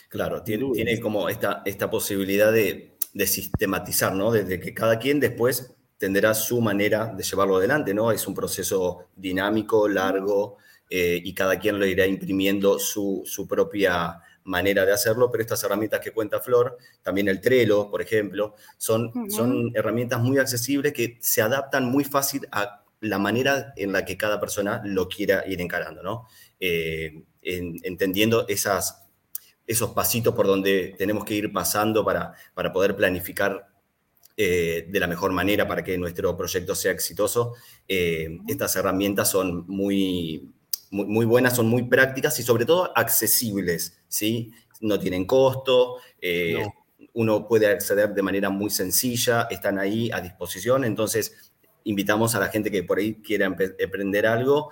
Claro, 0.09 0.43
tiene, 0.43 0.71
tiene 0.73 1.01
como 1.01 1.29
esta, 1.29 1.63
esta 1.65 1.91
posibilidad 1.91 2.53
de 2.53 2.93
de 3.13 3.27
sistematizar, 3.27 4.15
¿no? 4.15 4.31
Desde 4.31 4.59
que 4.59 4.73
cada 4.73 4.99
quien 4.99 5.21
después 5.21 5.75
tendrá 5.99 6.35
su 6.35 6.61
manera 6.61 7.07
de 7.07 7.23
llevarlo 7.23 7.57
adelante, 7.57 7.95
¿no? 7.95 8.11
Es 8.11 8.27
un 8.27 8.35
proceso 8.35 9.09
dinámico, 9.15 9.89
largo, 9.89 10.57
eh, 10.89 11.21
y 11.23 11.33
cada 11.35 11.59
quien 11.59 11.79
lo 11.79 11.87
irá 11.87 12.07
imprimiendo 12.07 12.79
su, 12.79 13.25
propia 13.49 14.21
manera 14.45 14.85
de 14.85 14.93
hacerlo, 14.93 15.31
pero 15.31 15.43
estas 15.43 15.63
herramientas 15.63 16.01
que 16.01 16.11
cuenta 16.11 16.41
Flor, 16.41 16.77
también 17.03 17.29
el 17.29 17.41
Trello, 17.41 17.89
por 17.91 18.03
ejemplo, 18.03 18.57
son, 18.77 19.13
son 19.31 19.71
herramientas 19.75 20.21
muy 20.21 20.39
accesibles 20.39 20.93
que 20.93 21.19
se 21.21 21.43
adaptan 21.43 21.85
muy 21.85 22.03
fácil 22.03 22.49
a 22.51 22.82
la 23.03 23.19
manera 23.19 23.73
en 23.77 23.93
la 23.93 24.05
que 24.05 24.17
cada 24.17 24.41
persona 24.41 24.81
lo 24.85 25.09
quiera 25.09 25.45
ir 25.47 25.61
encarando, 25.61 26.03
¿no? 26.03 26.27
Eh, 26.61 27.25
entendiendo 27.43 28.47
esas 28.49 29.01
esos 29.67 29.91
pasitos 29.91 30.35
por 30.35 30.47
donde 30.47 30.95
tenemos 30.99 31.25
que 31.25 31.35
ir 31.35 31.53
pasando 31.53 32.05
para, 32.05 32.33
para 32.55 32.73
poder 32.73 32.97
planificar 32.97 33.69
eh, 34.37 34.87
de 34.89 35.01
la 35.01 35.07
mejor 35.07 35.33
manera 35.33 35.67
para 35.67 35.83
que 35.83 35.97
nuestro 35.97 36.37
proyecto 36.37 36.75
sea 36.75 36.93
exitoso. 36.93 37.55
Eh, 37.89 38.39
estas 38.49 38.75
herramientas 38.77 39.31
son 39.31 39.67
muy, 39.67 40.51
muy, 40.91 41.25
buenas, 41.25 41.57
son 41.57 41.69
muy 41.69 41.85
prácticas 41.85 42.39
y 42.39 42.43
sobre 42.43 42.67
todo 42.67 42.97
accesibles, 42.97 44.01
¿sí? 44.09 44.53
No 44.81 44.99
tienen 44.99 45.27
costo, 45.27 45.97
uno 47.15 47.47
puede 47.47 47.67
acceder 47.69 48.15
de 48.15 48.23
manera 48.23 48.51
muy 48.51 48.71
sencilla, 48.71 49.49
están 49.51 49.79
ahí 49.79 50.11
a 50.13 50.21
disposición, 50.21 50.85
entonces 50.85 51.52
invitamos 51.85 52.35
a 52.35 52.41
la 52.41 52.49
gente 52.49 52.71
que 52.71 52.83
por 52.83 52.99
ahí 52.99 53.15
quiera 53.15 53.47
emprender 53.79 54.27
algo, 54.27 54.71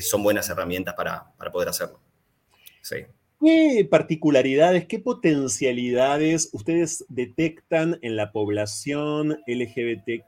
son 0.00 0.22
buenas 0.22 0.48
herramientas 0.48 0.94
para, 0.94 1.32
para 1.36 1.50
poder 1.50 1.68
hacerlo. 1.68 2.00
Sí. 2.80 2.96
¿Qué 3.40 3.86
particularidades, 3.90 4.86
qué 4.86 4.98
potencialidades 4.98 6.48
ustedes 6.52 7.04
detectan 7.08 7.98
en 8.00 8.16
la 8.16 8.32
población 8.32 9.38
LGBTIQ 9.46 10.24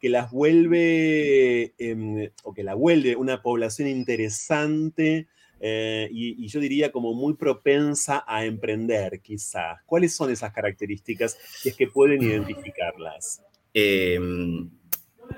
que 0.00 0.08
las 0.08 0.30
vuelve 0.30 1.74
em, 1.78 2.30
o 2.42 2.52
que 2.52 2.64
la 2.64 2.74
vuelve 2.74 3.16
una 3.16 3.40
población 3.42 3.88
interesante 3.88 5.28
eh, 5.60 6.08
y, 6.12 6.46
yo 6.46 6.60
diría 6.60 6.92
como 6.92 7.14
muy 7.14 7.34
propensa 7.34 8.24
a 8.26 8.44
emprender, 8.44 9.20
quizás? 9.20 9.80
¿Cuáles 9.86 10.14
son 10.14 10.30
esas 10.30 10.52
características 10.52 11.36
si 11.62 11.70
es 11.70 11.76
que 11.76 11.88
pueden 11.88 12.22
identificarlas? 12.22 13.42
Em, 13.74 14.70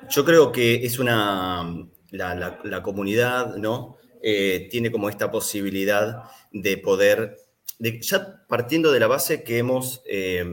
yo 0.09 0.25
creo 0.25 0.53
que 0.53 0.85
es 0.85 0.99
una, 0.99 1.87
la 2.11 2.83
comunidad, 2.83 3.57
¿no? 3.57 3.97
Eh, 4.23 4.69
tiene 4.71 4.93
como 4.93 5.09
esta 5.09 5.31
posibilidad 5.31 6.25
de 6.53 6.77
poder, 6.77 7.39
ya 7.79 8.45
partiendo 8.49 8.93
de 8.93 9.01
la 9.01 9.07
base 9.07 9.43
que 9.43 9.59
hemos, 9.59 10.03
eh, 10.07 10.45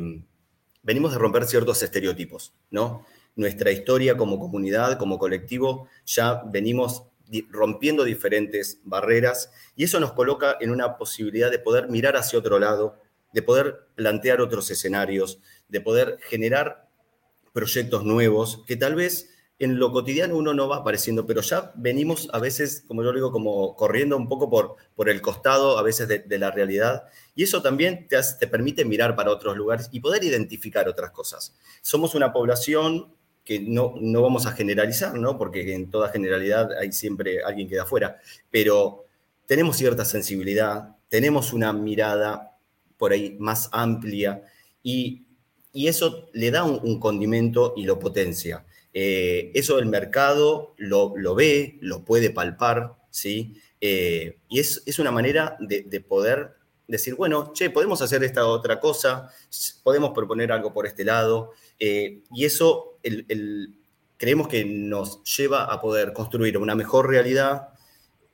venimos 0.84 1.12
de 1.12 1.17
romper 1.17 1.46
ciertos 1.46 1.84
estereotipos, 1.84 2.53
¿no? 2.72 3.05
Nuestra 3.36 3.72
historia 3.72 4.15
como 4.15 4.39
comunidad, 4.39 4.98
como 4.98 5.19
colectivo, 5.19 5.89
ya 6.05 6.43
venimos 6.46 7.03
rompiendo 7.50 8.05
diferentes 8.05 8.79
barreras 8.86 9.51
y 9.75 9.84
eso 9.84 10.00
nos 10.00 10.13
coloca 10.13 10.55
en 10.62 10.72
una 10.72 10.98
posibilidad 10.98 11.51
de 11.51 11.60
poder 11.60 11.89
mirar 11.89 12.15
hacia 12.15 12.39
otro 12.39 12.60
lado, 12.60 12.96
de 13.34 13.41
poder 13.41 13.89
plantear 13.96 14.39
otros 14.39 14.72
escenarios, 14.72 15.41
de 15.67 15.81
poder 15.81 16.19
generar 16.22 16.87
proyectos 17.57 18.03
nuevos 18.03 18.63
que 18.67 18.75
tal 18.75 18.93
vez 18.93 19.31
en 19.57 19.79
lo 19.79 19.91
cotidiano 19.91 20.37
uno 20.37 20.53
no 20.53 20.69
va 20.69 20.77
apareciendo, 20.77 21.25
pero 21.25 21.41
ya 21.41 21.71
venimos 21.73 22.29
a 22.31 22.37
veces, 22.37 22.83
como 22.87 23.03
yo 23.03 23.11
digo, 23.11 23.31
como 23.31 23.75
corriendo 23.75 24.15
un 24.15 24.29
poco 24.29 24.47
por, 24.47 24.75
por 24.95 25.09
el 25.09 25.21
costado 25.21 25.79
a 25.79 25.81
veces 25.81 26.07
de, 26.07 26.37
la 26.37 26.51
realidad. 26.51 27.05
Y 27.33 27.41
eso 27.41 27.63
también 27.63 28.07
te, 28.07 28.15
te, 28.39 28.45
permite 28.45 28.85
mirar 28.85 29.15
para 29.15 29.31
otros 29.31 29.57
lugares 29.57 29.89
y 29.91 30.01
poder 30.01 30.23
identificar 30.23 30.87
otras 30.87 31.09
cosas. 31.09 31.55
Somos 31.81 32.13
una 32.13 32.31
población 32.31 33.11
que 33.43 33.59
no, 33.59 33.95
no 33.99 34.21
vamos 34.21 34.45
a 34.45 34.51
generalizar, 34.51 35.15
¿no? 35.15 35.39
Porque 35.39 35.73
en 35.73 35.89
toda 35.89 36.09
generalidad 36.09 36.77
hay 36.77 36.91
siempre 36.91 37.41
alguien 37.43 37.67
que 37.67 37.77
da 37.77 37.83
afuera, 37.83 38.19
pero 38.51 39.05
tenemos 39.47 39.77
cierta 39.77 40.05
sensibilidad, 40.05 40.95
tenemos 41.09 41.53
una 41.53 41.73
mirada 41.73 42.55
por 42.99 43.13
ahí 43.13 43.35
más 43.39 43.69
amplia 43.71 44.43
y, 44.83 45.23
y 45.77 45.88
eso 45.88 46.29
le 46.34 46.50
da 46.51 46.63
un 46.63 47.00
condimento 47.00 47.74
y 47.77 47.84
lo 47.84 48.00
potencia. 48.00 48.65
Eh, 49.00 49.51
eso 49.53 49.77
el 49.77 49.86
mercado 49.86 50.74
lo, 50.77 51.13
ve, 51.36 51.77
lo 51.81 52.03
puede 52.03 52.31
palpar, 52.31 52.96
¿sí? 53.12 53.62
Eh, 53.79 54.39
y 54.50 54.60
es, 54.60 54.98
una 54.98 55.12
manera 55.12 55.55
de, 55.60 56.01
poder 56.01 56.55
decir, 56.88 57.13
bueno, 57.13 57.53
che, 57.53 57.69
podemos 57.69 58.01
hacer 58.01 58.24
esta 58.24 58.48
otra 58.48 58.79
cosa, 58.79 59.31
podemos 59.84 60.13
proponer 60.15 60.51
algo 60.51 60.74
por 60.74 60.88
este 60.88 61.05
lado, 61.05 61.51
eh, 61.77 62.24
y 62.34 62.46
eso 62.46 62.98
creemos 64.17 64.48
que 64.48 64.65
nos 64.65 65.24
lleva 65.25 65.65
a 65.65 65.79
poder 65.79 66.12
construir 66.12 66.57
una 66.57 66.74
mejor 66.74 67.07
realidad, 67.07 67.69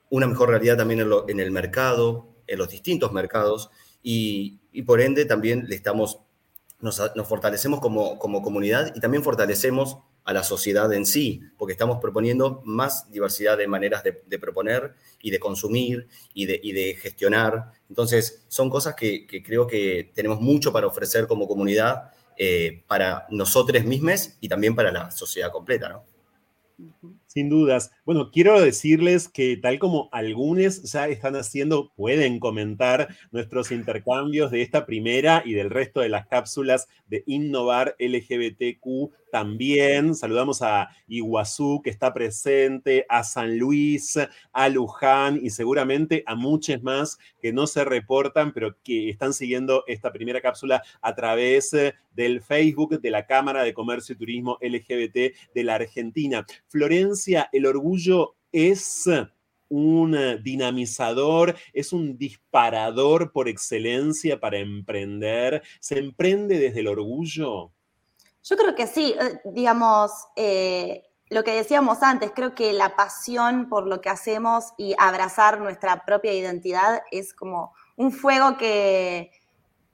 una 0.09 0.27
mejor 0.27 0.47
realidad 0.47 0.77
también 0.77 1.01
en, 1.27 1.39
el 1.41 1.51
mercado, 1.51 2.29
en 2.47 2.57
los 2.57 2.69
distintos 2.69 3.11
mercados, 3.11 3.69
y, 4.01 4.59
por 4.85 5.01
ende 5.01 5.25
también 5.25 5.65
le 5.67 5.75
estamos, 5.75 6.19
nos, 6.83 7.01
fortalecemos 7.27 7.79
como, 7.79 8.19
comunidad 8.19 8.93
y 8.93 8.99
también 8.99 9.23
fortalecemos 9.23 9.97
a 10.25 10.33
la 10.33 10.43
sociedad 10.43 10.91
en 10.93 11.05
sí, 11.05 11.41
porque 11.57 11.71
estamos 11.71 11.99
proponiendo 11.99 12.61
más 12.65 13.09
diversidad 13.09 13.57
de 13.57 13.67
maneras 13.67 14.03
de, 14.03 14.39
proponer 14.39 14.93
y 15.21 15.31
de 15.31 15.39
consumir 15.39 16.07
y 16.33 16.45
de, 16.45 16.59
de, 16.61 16.95
gestionar. 17.01 17.71
Entonces, 17.89 18.45
son 18.49 18.69
cosas 18.69 18.95
que, 18.95 19.25
creo 19.43 19.65
que 19.65 20.11
tenemos 20.13 20.41
mucho 20.41 20.71
para 20.71 20.87
ofrecer 20.87 21.25
como 21.25 21.47
comunidad 21.47 22.11
eh, 22.37 22.83
para 22.87 23.27
nosotros 23.29 23.83
mismos 23.85 24.37
y 24.41 24.49
también 24.49 24.75
para 24.75 24.91
la 24.91 25.09
sociedad 25.11 25.51
completa, 25.51 25.89
¿no? 25.89 26.05
Sin 27.27 27.49
dudas. 27.49 27.91
Bueno, 28.05 28.31
quiero 28.31 28.59
decirles 28.59 29.29
que 29.29 29.55
tal 29.55 29.79
como 29.79 30.09
algunos 30.11 30.83
ya 30.91 31.07
están 31.07 31.37
haciendo, 31.37 31.93
pueden 31.95 32.41
comentar 32.41 33.07
nuestros 33.31 33.71
intercambios 33.71 34.51
de 34.51 34.61
esta 34.61 34.85
primera 34.85 35.41
y 35.45 35.53
del 35.53 35.69
resto 35.69 36.01
de 36.01 36.09
las 36.09 36.27
cápsulas 36.27 36.89
de 37.07 37.23
Innovar 37.27 37.95
LGBTQ 37.99 39.13
también. 39.31 40.15
Saludamos 40.15 40.61
a 40.61 40.89
Iguazú, 41.07 41.81
que 41.81 41.89
está 41.89 42.13
presente, 42.13 43.05
a 43.07 43.23
San 43.23 43.57
Luis, 43.57 44.19
a 44.51 44.69
Luján 44.69 45.39
y 45.41 45.49
seguramente 45.49 46.23
a 46.27 46.35
muchos 46.35 46.83
más 46.83 47.17
que 47.41 47.53
no 47.53 47.67
se 47.67 47.85
reportan, 47.85 48.51
pero 48.51 48.75
que 48.83 49.09
están 49.09 49.33
siguiendo 49.33 49.85
esta 49.87 50.11
primera 50.11 50.41
cápsula 50.41 50.83
a 51.01 51.15
través 51.15 51.73
eh, 51.73 51.95
del 52.15 52.41
Facebook 52.41 53.01
de 53.01 53.09
la 53.09 53.25
Cámara 53.25 53.63
de 53.63 53.73
Comercio 53.73 54.13
y 54.13 54.17
Turismo 54.17 54.59
LGBT 54.61 55.35
de 55.55 55.63
la 55.63 55.75
Argentina. 55.75 56.45
Florencia, 56.67 57.49
el 57.53 57.65
orgullo 57.65 57.92
es 58.51 59.09
un 59.69 60.15
dinamizador, 60.43 61.55
es 61.73 61.93
un 61.93 62.17
disparador 62.17 63.31
por 63.31 63.47
excelencia 63.47 64.39
para 64.39 64.57
emprender. 64.57 65.63
¿Se 65.79 65.97
emprende 65.97 66.59
desde 66.59 66.81
el 66.81 66.87
orgullo? 66.87 67.71
Yo 68.43 68.57
creo 68.57 68.75
que 68.75 68.87
sí, 68.87 69.15
eh, 69.19 69.39
digamos, 69.45 70.11
eh, 70.35 71.03
lo 71.29 71.43
que 71.43 71.55
decíamos 71.55 72.03
antes, 72.03 72.31
creo 72.35 72.53
que 72.53 72.73
la 72.73 72.95
pasión 72.95 73.69
por 73.69 73.87
lo 73.87 74.01
que 74.01 74.09
hacemos 74.09 74.73
y 74.77 74.93
abrazar 74.99 75.59
nuestra 75.59 76.05
propia 76.05 76.33
identidad 76.33 77.01
es 77.09 77.33
como 77.33 77.73
un 77.95 78.11
fuego 78.11 78.57
que, 78.57 79.31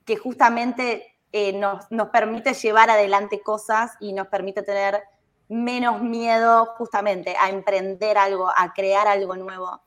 que 0.04 0.18
justamente 0.18 1.16
eh, 1.32 1.54
nos, 1.54 1.90
nos, 1.92 2.10
permite 2.10 2.54
llevar 2.54 2.90
adelante 2.90 3.42
cosas 3.42 3.92
y 4.00 4.14
nos 4.14 4.28
permite 4.28 4.64
tener 4.64 5.04
menos 5.50 6.02
miedo 6.02 6.68
justamente 6.78 7.36
a 7.38 7.50
emprender 7.50 8.18
algo, 8.18 8.50
a 8.56 8.72
crear 8.74 9.08
algo 9.08 9.36
nuevo. 9.36 9.82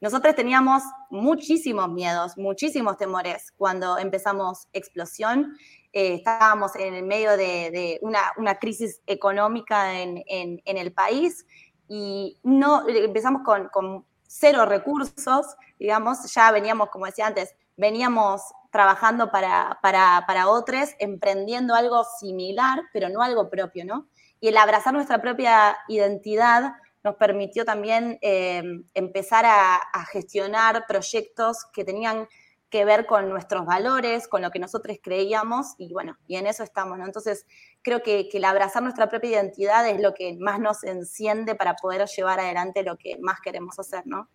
nosotros 0.00 0.34
teníamos 0.34 0.82
muchísimos 1.08 1.88
miedos, 1.88 2.36
muchísimos 2.36 2.98
temores 2.98 3.52
cuando 3.56 3.96
empezamos 3.96 4.68
Explosión. 4.72 5.56
Eh, 5.92 6.14
estábamos 6.14 6.74
en 6.74 6.92
el 6.92 7.04
medio 7.04 7.36
de, 7.36 8.00
una, 8.02 8.58
crisis 8.58 9.00
económica 9.06 10.00
en, 10.00 10.60
el 10.64 10.92
país 10.92 11.46
y 11.88 12.38
no 12.42 12.86
empezamos 12.88 13.42
con, 13.44 14.04
cero 14.26 14.66
recursos, 14.66 15.46
digamos, 15.78 16.34
ya 16.34 16.50
veníamos, 16.50 16.90
como 16.90 17.06
decía 17.06 17.28
antes, 17.28 17.54
veníamos 17.76 18.42
trabajando 18.74 19.30
para, 19.30 19.78
para, 19.82 20.24
para 20.26 20.48
otros, 20.48 20.90
emprendiendo 20.98 21.76
algo 21.76 22.02
similar, 22.18 22.82
pero 22.92 23.08
no 23.08 23.22
algo 23.22 23.48
propio, 23.48 23.84
¿no? 23.84 24.08
Y 24.40 24.48
el 24.48 24.56
abrazar 24.56 24.92
nuestra 24.92 25.22
propia 25.22 25.76
identidad 25.86 26.72
nos 27.04 27.14
permitió 27.14 27.64
también 27.64 28.18
eh, 28.20 28.64
empezar 28.94 29.44
a, 29.46 29.80
gestionar 30.10 30.86
proyectos 30.88 31.58
que 31.72 31.84
tenían 31.84 32.26
que 32.68 32.84
ver 32.84 33.06
con 33.06 33.28
nuestros 33.28 33.64
valores, 33.64 34.26
con 34.26 34.42
lo 34.42 34.50
que 34.50 34.58
nosotros 34.58 34.96
creíamos 35.00 35.74
y 35.78 35.92
bueno, 35.92 36.18
y 36.26 36.34
en 36.34 36.48
eso 36.48 36.64
estamos, 36.64 36.98
¿no? 36.98 37.04
Entonces, 37.04 37.46
creo 37.82 38.02
que, 38.02 38.28
el 38.32 38.44
abrazar 38.44 38.82
nuestra 38.82 39.08
propia 39.08 39.30
identidad 39.30 39.88
es 39.88 40.00
lo 40.00 40.14
que 40.14 40.36
más 40.40 40.58
nos 40.58 40.82
enciende 40.82 41.54
para 41.54 41.76
poder 41.76 42.08
llevar 42.08 42.40
adelante 42.40 42.82
lo 42.82 42.96
que 42.96 43.18
más 43.20 43.40
queremos 43.40 43.78
hacer, 43.78 44.02
¿no? 44.04 44.28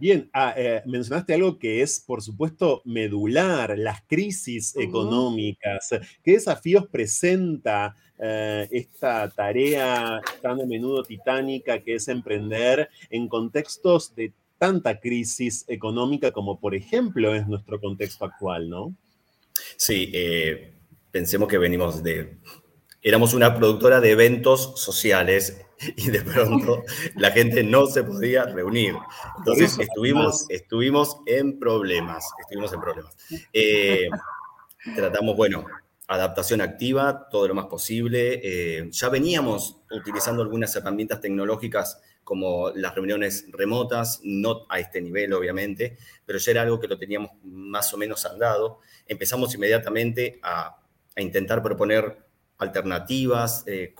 Bien, 0.00 0.30
ah, 0.32 0.54
eh, 0.56 0.80
mencionaste 0.86 1.34
algo 1.34 1.58
que 1.58 1.82
es, 1.82 2.00
por 2.00 2.22
supuesto, 2.22 2.80
medular, 2.86 3.78
las 3.78 4.00
crisis 4.06 4.74
económicas. 4.74 5.90
¿Qué 6.24 6.32
desafíos 6.32 6.86
presenta 6.86 7.94
eh, 8.18 8.66
esta 8.70 9.28
tarea 9.28 10.22
tan 10.40 10.58
a 10.58 10.64
menudo 10.64 11.02
titánica 11.02 11.80
que 11.80 11.96
es 11.96 12.08
emprender 12.08 12.88
en 13.10 13.28
contextos 13.28 14.14
de 14.14 14.32
tanta 14.56 14.98
crisis 14.98 15.66
económica 15.68 16.32
como, 16.32 16.58
por 16.58 16.74
ejemplo, 16.74 17.34
es 17.34 17.46
nuestro 17.46 17.78
contexto 17.78 18.24
actual, 18.24 18.70
¿no? 18.70 18.94
Sí, 19.76 20.10
eh, 20.14 20.72
pensemos 21.10 21.46
que 21.46 21.58
venimos 21.58 22.02
de 22.02 22.38
éramos 23.02 23.34
una 23.34 23.54
productora 23.54 24.00
de 24.00 24.10
eventos 24.10 24.80
sociales 24.80 25.60
y 25.96 26.10
de 26.10 26.22
pronto 26.22 26.84
la 27.16 27.30
gente 27.30 27.62
no 27.62 27.86
se 27.86 28.02
podía 28.04 28.44
reunir. 28.44 28.94
Entonces 29.38 29.78
estuvimos, 29.78 30.46
estuvimos 30.48 31.18
en 31.26 31.58
problemas, 31.58 32.24
estuvimos 32.40 32.72
en 32.72 32.80
problemas. 32.80 33.16
Eh, 33.52 34.08
tratamos, 34.94 35.36
bueno, 35.36 35.64
adaptación 36.08 36.60
activa, 36.60 37.28
todo 37.30 37.48
lo 37.48 37.54
más 37.54 37.66
posible. 37.66 38.40
Eh, 38.42 38.88
ya 38.90 39.08
veníamos 39.08 39.82
utilizando 39.90 40.42
algunas 40.42 40.74
herramientas 40.76 41.20
tecnológicas 41.20 42.00
como 42.24 42.70
las 42.70 42.94
reuniones 42.94 43.46
remotas, 43.50 44.20
no 44.22 44.66
a 44.68 44.78
este 44.78 45.00
nivel 45.00 45.32
obviamente, 45.32 45.96
pero 46.24 46.38
ya 46.38 46.50
era 46.52 46.62
algo 46.62 46.78
que 46.78 46.86
lo 46.86 46.98
teníamos 46.98 47.30
más 47.42 47.92
o 47.94 47.96
menos 47.96 48.24
andado. 48.26 48.80
Empezamos 49.06 49.54
inmediatamente 49.54 50.38
a, 50.42 50.78
a 51.16 51.20
intentar 51.20 51.62
proponer 51.62 52.29
alternativas, 52.60 53.64
eh, 53.66 53.94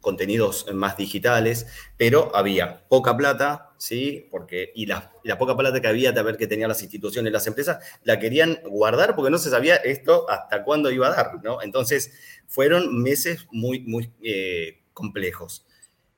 contenidos 0.00 0.66
más 0.72 0.96
digitales, 0.96 1.66
pero 1.96 2.34
había 2.34 2.86
poca 2.88 3.16
plata, 3.16 3.70
¿sí? 3.76 4.26
Porque, 4.30 4.72
y 4.74 4.86
la, 4.86 5.12
poca 5.38 5.56
plata 5.56 5.80
que 5.80 5.88
había 5.88 6.12
de 6.12 6.22
ver 6.22 6.36
que 6.36 6.46
tenían 6.46 6.68
las 6.68 6.82
instituciones, 6.82 7.32
las 7.32 7.46
empresas, 7.46 7.84
la 8.04 8.18
querían 8.18 8.58
guardar 8.64 9.14
porque 9.14 9.30
no 9.30 9.38
se 9.38 9.50
sabía 9.50 9.76
esto 9.76 10.28
hasta 10.30 10.64
cuándo 10.64 10.90
iba 10.90 11.08
a 11.08 11.10
dar, 11.10 11.44
¿no? 11.44 11.60
Entonces, 11.62 12.12
fueron 12.46 13.02
meses 13.02 13.46
muy, 13.50 13.80
muy 13.80 14.10
eh, 14.22 14.80
complejos. 14.92 15.66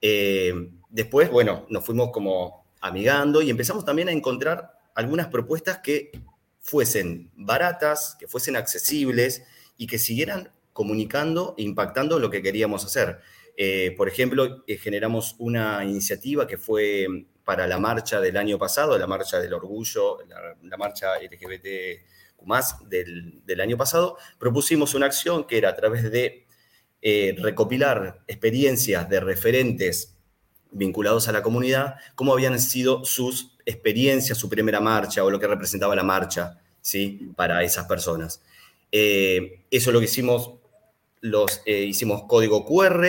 Eh, 0.01 0.71
después, 0.89 1.31
bueno, 1.31 1.67
nos 1.69 1.85
fuimos 1.85 2.11
como 2.11 2.65
amigando 2.81 3.43
y 3.43 3.51
empezamos 3.51 3.85
también 3.85 4.09
a 4.09 4.13
encontrar 4.13 4.79
algunas 4.95 5.27
propuestas 5.29 5.79
que 5.79 6.13
fuesen 6.61 7.31
baratas, 7.35 8.17
que 8.19 8.29
fuesen 8.29 8.57
accesibles 8.57 9.43
y 9.77 9.87
que 9.87 9.99
siguieran 9.99 10.51
comunicando 10.79 11.57
e 11.59 11.65
impactando 11.65 12.21
lo 12.21 12.31
que 12.31 12.41
queríamos 12.41 12.85
hacer. 12.85 13.19
Eh, 13.57 13.95
por 13.97 14.07
ejemplo, 14.07 14.63
eh, 14.69 14.77
generamos 14.77 15.35
una 15.41 15.85
iniciativa 15.85 16.47
que 16.47 16.57
fue 16.57 17.09
para 17.43 17.67
la 17.67 17.81
marcha 17.81 18.21
del 18.21 18.37
año 18.37 18.61
pasado, 18.61 18.97
la 18.97 19.09
marcha 19.09 19.41
del 19.41 19.55
orgullo, 19.55 20.19
la, 20.63 20.77
marcha 20.77 21.19
LGBT 21.19 21.67
del, 22.89 23.45
del 23.45 23.61
año 23.61 23.77
pasado, 23.77 24.19
propusimos 24.39 24.95
una 24.95 25.07
acción 25.07 25.49
que 25.49 25.59
era 25.59 25.71
a 25.71 25.75
través 25.75 26.13
de 26.13 26.47
eh, 27.03 27.35
recopilar 27.41 28.23
experiencias 28.29 29.09
de 29.09 29.19
referentes 29.19 30.17
vinculados 30.71 31.27
a 31.27 31.33
la 31.33 31.43
comunidad, 31.43 31.97
cómo 32.15 32.33
habían 32.35 32.61
sido 32.61 33.05
sus 33.05 33.57
experiencias, 33.67 34.39
su 34.39 34.49
primera 34.49 34.79
marcha 34.79 35.25
o 35.25 35.31
lo 35.33 35.41
que 35.41 35.49
representaba 35.49 35.97
la 35.97 36.05
marcha 36.05 36.61
¿sí? 36.81 37.33
para 37.35 37.65
esas 37.65 37.87
personas. 37.87 38.41
eso 38.93 39.91
es 39.91 39.93
lo 39.93 39.99
que 39.99 40.05
hicimos 40.05 40.58
los, 41.21 41.63
eh, 41.67 41.85
hicimos 41.85 42.25
código 42.25 42.65
QR, 42.65 43.07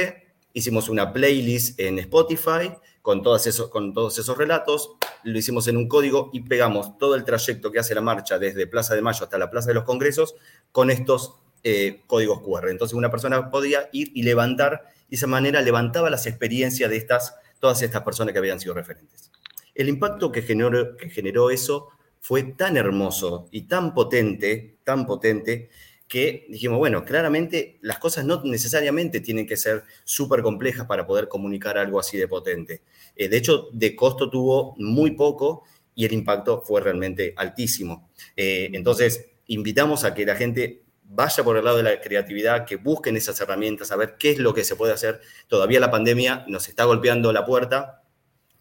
hicimos 0.54 0.90
una 0.90 1.14
playlist 1.14 1.80
en 1.80 2.00
Spotify 2.00 2.72
con, 3.02 3.24
esos, 3.26 3.70
con 3.70 3.94
todos 3.94 4.18
esos 4.20 4.38
relatos, 4.38 4.92
lo 5.24 5.38
hicimos 5.38 5.68
en 5.68 5.78
un 5.78 5.88
código 5.88 6.30
y 6.34 6.42
pegamos 6.42 6.98
todo 6.98 7.16
el 7.16 7.24
trayecto 7.24 7.72
que 7.72 7.80
hace 7.80 7.96
la 7.96 8.02
marcha 8.02 8.38
desde 8.38 8.68
Plaza 8.68 8.96
de 8.96 9.02
Mayo 9.02 9.24
hasta 9.24 9.38
la 9.38 9.50
Plaza 9.50 9.70
de 9.70 9.74
los 9.76 9.84
Congresos 9.84 10.36
con 10.72 10.90
estos 10.92 11.36
eh, 11.64 12.04
códigos 12.08 12.42
QR. 12.42 12.70
Entonces 12.70 12.96
una 12.96 13.10
persona 13.10 13.50
podía 13.50 13.90
ir 13.92 14.12
y 14.14 14.24
levantar, 14.24 14.84
y 15.08 15.12
de 15.12 15.16
esa 15.16 15.28
manera 15.28 15.62
levantaba 15.62 16.10
las 16.10 16.26
experiencias 16.28 16.90
de 16.90 16.98
estas, 16.98 17.36
todas 17.60 17.82
estas 17.82 18.04
personas 18.04 18.34
que 18.34 18.40
habían 18.40 18.60
sido 18.60 18.74
referentes. 18.74 19.32
El 19.76 19.90
impacto 19.90 20.32
que 20.32 20.42
generó, 20.42 20.96
que 20.98 21.10
generó 21.10 21.50
eso 21.50 21.90
fue 22.20 22.44
tan 22.44 22.78
hermoso 22.78 23.48
y 23.52 23.62
tan 23.62 23.94
potente, 23.94 24.78
tan 24.84 25.06
potente, 25.06 25.70
que 26.10 26.48
dijimos, 26.50 26.80
bueno, 26.80 27.06
claramente 27.06 27.78
las 27.82 28.00
cosas 28.00 28.26
no 28.26 28.42
necesariamente 28.44 29.22
tienen 29.22 29.46
que 29.46 29.56
ser 29.56 29.84
súper 30.04 30.42
complejas 30.42 30.88
para 30.88 31.06
poder 31.06 31.28
comunicar 31.28 31.78
algo 31.78 32.00
así 32.00 32.18
de 32.18 32.28
potente. 32.28 32.82
Eh, 33.16 33.30
de 33.30 33.38
hecho, 33.38 33.70
de 33.72 33.96
costo 33.96 34.28
tuvo 34.28 34.76
muy 34.80 35.12
poco 35.12 35.64
y 35.94 36.06
el 36.06 36.14
impacto 36.14 36.62
fue 36.62 36.82
realmente 36.82 37.36
altísimo. 37.38 38.10
Eh, 38.36 38.72
entonces, 38.74 39.28
invitamos 39.46 40.04
a 40.04 40.16
que 40.16 40.26
la 40.26 40.36
gente 40.36 40.82
vaya 41.04 41.44
por 41.44 41.58
el 41.58 41.64
lado 41.64 41.78
de 41.78 41.84
la 41.84 42.02
creatividad, 42.02 42.66
que 42.66 42.78
busquen 42.78 43.16
esas 43.16 43.40
herramientas, 43.40 43.92
a 43.92 43.96
ver 43.96 44.16
qué 44.18 44.32
es 44.32 44.40
lo 44.40 44.56
que 44.56 44.64
se 44.64 44.76
puede 44.76 44.94
hacer. 44.94 45.22
Todavía 45.48 45.80
la 45.80 45.92
pandemia 45.92 46.44
nos 46.48 46.68
está 46.70 46.86
golpeando 46.86 47.32
la 47.32 47.46
puerta 47.46 48.02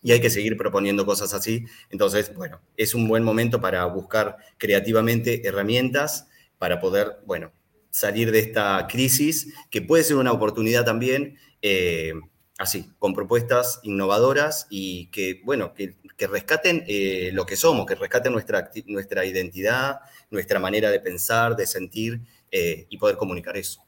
y 0.03 0.13
hay 0.13 0.21
que 0.21 0.29
seguir 0.29 0.59
proponiendo 0.59 1.07
cosas 1.07 1.33
así. 1.33 1.65
Entonces, 1.89 2.35
bueno, 2.35 2.61
es 2.77 2.95
un 2.95 3.09
buen 3.09 3.25
momento 3.25 3.59
para 3.59 3.87
buscar 3.87 4.37
creativamente 4.59 5.49
herramientas 5.49 6.29
para 6.59 6.81
poder, 6.81 7.19
bueno, 7.27 7.53
salir 7.91 8.31
de 8.31 8.41
esta 8.41 8.87
crisis, 8.89 9.55
que 9.71 9.83
puede 9.83 10.05
ser 10.05 10.17
una 10.17 10.33
oportunidad 10.33 10.85
también, 10.85 11.37
eh, 11.63 12.13
así, 12.59 12.91
con 12.99 13.15
propuestas 13.15 13.81
innovadoras 13.83 14.67
y 14.71 15.07
que, 15.07 15.41
bueno, 15.45 15.73
que, 15.75 15.97
rescaten 16.27 16.85
eh, 16.89 17.31
lo 17.33 17.47
que 17.47 17.57
somos, 17.57 17.87
que 17.87 17.95
rescaten 17.95 18.33
nuestra, 18.33 18.71
nuestra 18.87 19.25
identidad, 19.25 20.01
nuestra 20.31 20.59
manera 20.59 20.91
de 20.91 20.99
pensar, 20.99 21.55
de 21.55 21.67
sentir 21.67 22.21
eh, 22.51 22.87
y 22.89 22.99
poder 22.99 23.17
comunicar 23.17 23.57
eso. 23.57 23.85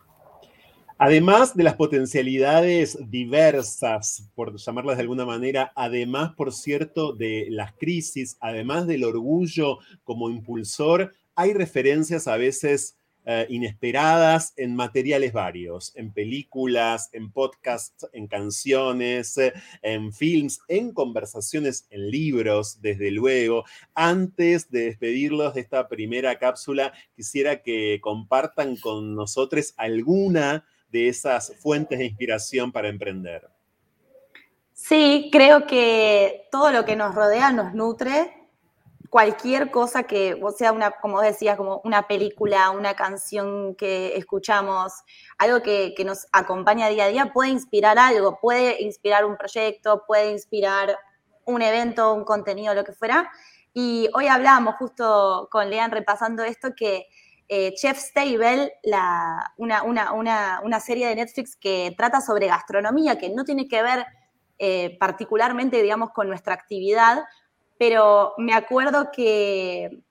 Además 1.03 1.57
de 1.57 1.65
las 1.65 1.77
potencialidades 1.77 2.99
diversas, 3.09 4.31
por 4.35 4.55
llamarlas 4.55 4.99
de 4.99 5.03
alguna 5.03 5.25
manera, 5.25 5.73
además, 5.75 6.33
por 6.37 6.53
cierto, 6.53 7.15
de 7.15 7.47
las 7.49 7.73
crisis, 7.73 8.37
además 8.39 8.87
del 8.87 9.05
orgullo 9.05 9.79
como 10.05 10.29
impulsor, 10.29 11.15
hay 11.41 11.55
referencias 11.55 12.29
a 12.29 12.37
veces 12.37 12.99
eh, 13.25 13.47
inesperadas 13.49 14.53
en 14.59 14.77
materiales 14.77 15.33
varios, 15.33 15.97
en 15.97 16.13
películas, 16.13 17.09
en 17.13 17.33
podcasts, 17.33 18.07
en 18.13 18.27
canciones, 18.27 19.39
eh, 19.39 19.55
en 19.81 20.13
films, 20.13 20.61
en 20.69 20.93
conversaciones, 20.93 21.87
en 21.89 22.11
libros, 22.11 22.83
desde 22.83 23.11
luego. 23.11 23.65
Antes 23.95 24.71
de 24.71 24.85
despedirlos 24.85 25.55
de 25.55 25.63
esta 25.63 25.89
primera 25.89 26.39
cápsula, 26.39 26.93
quisiera 27.17 27.63
que 27.63 28.01
compartan 28.03 28.77
con 28.77 29.15
nosotros 29.15 29.73
alguna 29.79 30.67
de 30.91 31.09
esas 31.09 31.57
fuentes 31.59 31.99
de 31.99 32.05
inspiración 32.05 32.71
para 32.71 32.89
emprender. 32.89 33.49
Sí, 34.75 35.31
creo 35.33 35.67
que 35.67 36.49
todo 36.51 36.71
lo 36.71 36.85
que 36.85 36.97
nos 36.97 37.15
rodea 37.15 37.51
nos 37.51 37.73
nutre 37.73 38.40
cualquier 39.11 39.73
cosa 39.73 40.05
que, 40.05 40.39
o 40.41 40.53
sea, 40.53 40.71
una, 40.71 40.93
como 40.93 41.21
decías, 41.21 41.57
como 41.57 41.81
una 41.85 42.07
película, 42.07 42.71
una 42.71 42.95
canción 42.95 43.75
que 43.75 44.17
escuchamos, 44.17 44.93
algo 45.37 45.63
que, 45.63 45.95
nos 46.07 46.29
acompaña 46.33 46.89
día 46.89 47.05
a 47.05 47.09
día, 47.09 47.33
puede 47.33 47.51
inspirar 47.51 47.99
algo, 47.99 48.39
puede 48.41 48.81
inspirar 48.81 49.25
un 49.25 49.37
proyecto, 49.37 50.05
puede 50.07 50.31
inspirar 50.31 50.97
un 51.45 51.61
evento, 51.61 52.15
un 52.15 52.25
contenido, 52.25 52.73
lo 52.73 52.85
que 52.85 52.93
fuera. 52.93 53.31
Y 53.75 54.09
hoy 54.15 54.29
hablábamos 54.29 54.77
justo 54.77 55.49
con 55.51 55.69
Lean 55.69 55.91
repasando 55.91 56.45
esto 56.45 56.75
que 56.77 57.09
eh, 57.49 57.75
Chef 57.75 57.99
Stable, 57.99 58.75
la, 58.85 59.53
una, 59.57 59.83
una, 60.13 60.81
serie 60.81 61.09
de 61.09 61.17
Netflix 61.17 61.57
que 61.57 61.93
trata 61.97 62.21
sobre 62.21 62.47
gastronomía, 62.47 63.19
que 63.19 63.29
no 63.29 63.45
tiene 63.45 63.67
que 63.67 63.83
ver 63.83 64.07
eh, 64.61 64.97
particularmente, 65.01 65.83
digamos, 65.83 66.11
con 66.11 66.29
nuestra 66.29 66.55
actividad, 66.55 67.25
pero 67.81 68.35
me 68.37 68.53
acuerdo 68.53 69.11
que 69.11 70.03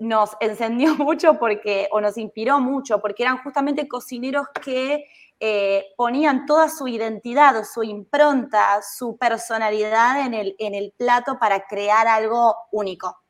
nos 0.00 0.30
encendió 0.40 0.96
mucho 0.96 1.38
porque, 1.38 1.88
o 1.92 2.00
nos 2.00 2.18
inspiró 2.18 2.58
mucho, 2.58 3.00
porque 3.00 3.22
eran 3.22 3.38
justamente 3.44 3.86
cocineros 3.86 4.48
que 4.64 5.04
eh, 5.38 5.86
ponían 5.96 6.46
toda 6.46 6.68
su 6.68 6.88
identidad, 6.88 7.62
su 7.62 7.84
impronta, 7.84 8.80
su 8.82 9.16
personalidad 9.16 10.26
en 10.26 10.34
el, 10.34 10.56
en 10.58 10.74
el 10.74 10.92
plato 10.96 11.38
para 11.38 11.64
crear 11.68 12.08
algo 12.08 12.56
único. 12.72 13.21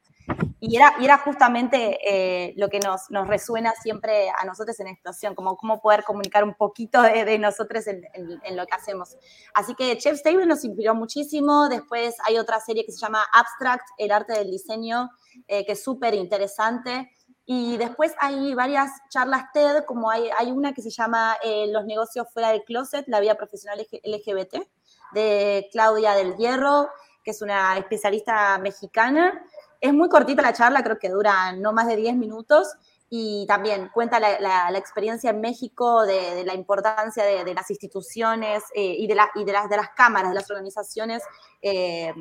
Y 0.60 0.76
era, 0.76 0.94
y 1.00 1.04
era 1.04 1.18
justamente 1.18 1.98
eh, 2.04 2.54
lo 2.56 2.68
que 2.68 2.78
nos, 2.78 3.10
nos, 3.10 3.26
resuena 3.26 3.72
siempre 3.82 4.30
a 4.30 4.44
nosotros 4.44 4.78
en 4.80 4.86
Explosión, 4.86 5.34
como 5.34 5.56
cómo 5.56 5.80
poder 5.80 6.04
comunicar 6.04 6.44
un 6.44 6.54
poquito 6.54 7.02
de, 7.02 7.38
nosotros 7.38 7.86
en, 7.88 8.04
en, 8.14 8.56
lo 8.56 8.64
que 8.66 8.74
hacemos. 8.74 9.16
Así 9.54 9.74
que 9.74 9.98
Chef's 9.98 10.22
Table 10.22 10.46
nos 10.46 10.64
inspiró 10.64 10.94
muchísimo. 10.94 11.68
Después 11.68 12.14
hay 12.24 12.38
otra 12.38 12.60
serie 12.60 12.84
que 12.84 12.92
se 12.92 13.00
llama 13.00 13.24
Abstract, 13.32 13.88
el 13.98 14.12
arte 14.12 14.34
del 14.34 14.50
diseño, 14.50 15.10
eh, 15.48 15.66
que 15.66 15.72
es 15.72 15.82
súper 15.82 16.14
interesante. 16.14 17.10
Y 17.44 17.76
después 17.76 18.14
hay 18.20 18.54
varias 18.54 18.90
charlas 19.10 19.44
TED, 19.52 19.84
como 19.84 20.10
hay, 20.10 20.30
hay 20.38 20.52
una 20.52 20.72
que 20.72 20.82
se 20.82 20.90
llama 20.90 21.36
eh, 21.42 21.66
Los 21.68 21.84
negocios 21.86 22.28
fuera 22.32 22.50
del 22.50 22.62
closet, 22.62 23.04
la 23.08 23.20
vida 23.20 23.34
profesional 23.34 23.84
LGBT, 24.04 24.64
de 25.12 25.68
Claudia 25.72 26.14
del 26.14 26.36
Hierro, 26.36 26.88
que 27.24 27.32
es 27.32 27.42
una 27.42 27.76
especialista 27.78 28.58
mexicana. 28.58 29.44
Es 29.82 29.92
muy 29.92 30.08
cortita 30.08 30.42
la 30.42 30.52
charla, 30.52 30.84
creo 30.84 30.98
que 31.00 31.10
dura 31.10 31.52
no 31.52 31.72
más 31.72 31.88
de 31.88 31.96
10 31.96 32.14
minutos, 32.14 32.68
y 33.10 33.44
también 33.46 33.90
cuenta 33.92 34.20
la, 34.20 34.70
experiencia 34.78 35.30
en 35.30 35.40
México 35.40 36.06
de, 36.06 36.44
la 36.46 36.54
importancia 36.54 37.24
de, 37.24 37.52
las 37.52 37.68
instituciones 37.68 38.62
eh, 38.74 38.94
y, 38.98 39.06
de, 39.08 39.16
y 39.34 39.44
de, 39.44 39.52
las, 39.52 39.68
de 39.68 39.76
las 39.76 39.90
cámaras, 39.90 40.30
de 40.30 40.34
las 40.36 40.50
organizaciones. 40.50 41.22
Eh, 41.60 42.14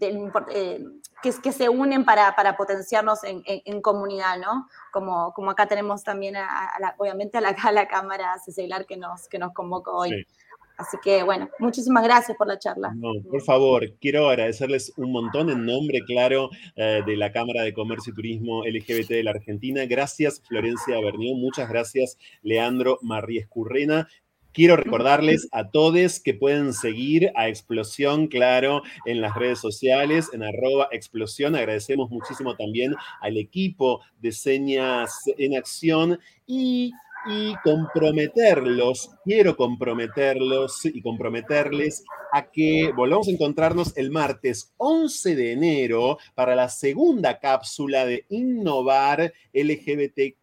eh, 0.00 0.84
que, 1.22 1.32
que, 1.40 1.52
se 1.52 1.68
unen 1.68 2.04
para, 2.04 2.34
para 2.34 2.56
potenciarnos 2.56 3.22
en, 3.24 3.42
en, 3.46 3.80
comunidad, 3.80 4.38
¿no? 4.38 4.68
Como, 4.92 5.32
como 5.32 5.52
acá 5.52 5.66
tenemos 5.66 6.02
también, 6.02 6.36
a, 6.36 6.94
obviamente, 6.98 7.38
a 7.38 7.40
la, 7.40 7.50
a 7.50 7.72
la 7.72 7.88
Cámara 7.88 8.36
Cecelar 8.44 8.84
que 8.86 8.96
nos, 8.96 9.28
que 9.28 9.38
nos 9.38 9.54
convocó 9.54 9.92
hoy. 9.92 10.26
Así 10.76 10.96
que, 11.02 11.22
bueno, 11.22 11.48
muchísimas 11.58 12.02
gracias 12.02 12.36
por 12.36 12.48
la 12.48 12.58
charla. 12.58 12.92
No, 12.96 13.12
por 13.30 13.42
favor, 13.42 13.92
quiero 14.00 14.28
agradecerles 14.28 14.92
un 14.96 15.12
montón 15.12 15.48
en 15.50 15.64
nombre, 15.64 16.00
claro, 16.04 16.50
eh, 16.74 17.02
de 17.06 17.16
la 17.16 17.30
Cámara 17.30 17.62
de 17.62 17.72
Comercio 17.72 18.12
y 18.12 18.16
Turismo 18.16 18.64
LGBT 18.64 19.10
de 19.10 19.22
la 19.22 19.30
Argentina. 19.30 19.86
Gracias, 19.86 20.42
Florencia 20.46 20.98
Bernió. 21.00 21.34
Muchas 21.36 21.68
gracias, 21.68 22.18
Leandro 22.42 22.98
Marríez 23.02 23.46
Currena. 23.46 24.08
Quiero 24.54 24.76
recordarles 24.76 25.48
a 25.50 25.70
todos 25.70 26.20
que 26.20 26.32
pueden 26.32 26.74
seguir 26.74 27.32
a 27.34 27.48
Explosión, 27.48 28.28
claro, 28.28 28.82
en 29.04 29.20
las 29.20 29.34
redes 29.34 29.58
sociales, 29.58 30.30
en 30.32 30.44
arroba 30.44 30.86
explosión. 30.92 31.56
Agradecemos 31.56 32.08
muchísimo 32.08 32.54
también 32.54 32.94
al 33.20 33.36
equipo 33.36 34.00
de 34.20 34.30
Señas 34.30 35.22
en 35.38 35.56
Acción 35.56 36.20
y 36.46 36.92
y 37.26 37.54
comprometerlos, 37.62 39.10
quiero 39.24 39.56
comprometerlos 39.56 40.84
y 40.84 41.00
comprometerles 41.02 42.04
a 42.32 42.50
que 42.50 42.92
volvamos 42.94 43.28
a 43.28 43.32
encontrarnos 43.32 43.96
el 43.96 44.10
martes 44.10 44.72
11 44.76 45.34
de 45.34 45.52
enero 45.52 46.18
para 46.34 46.54
la 46.54 46.68
segunda 46.68 47.38
cápsula 47.38 48.04
de 48.06 48.26
Innovar 48.28 49.32
LGBT 49.52 50.36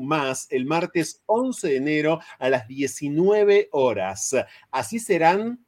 más 0.00 0.46
el 0.50 0.64
martes 0.64 1.22
11 1.26 1.68
de 1.68 1.76
enero 1.76 2.20
a 2.38 2.48
las 2.48 2.66
19 2.68 3.68
horas. 3.72 4.34
Así 4.70 4.98
serán, 4.98 5.64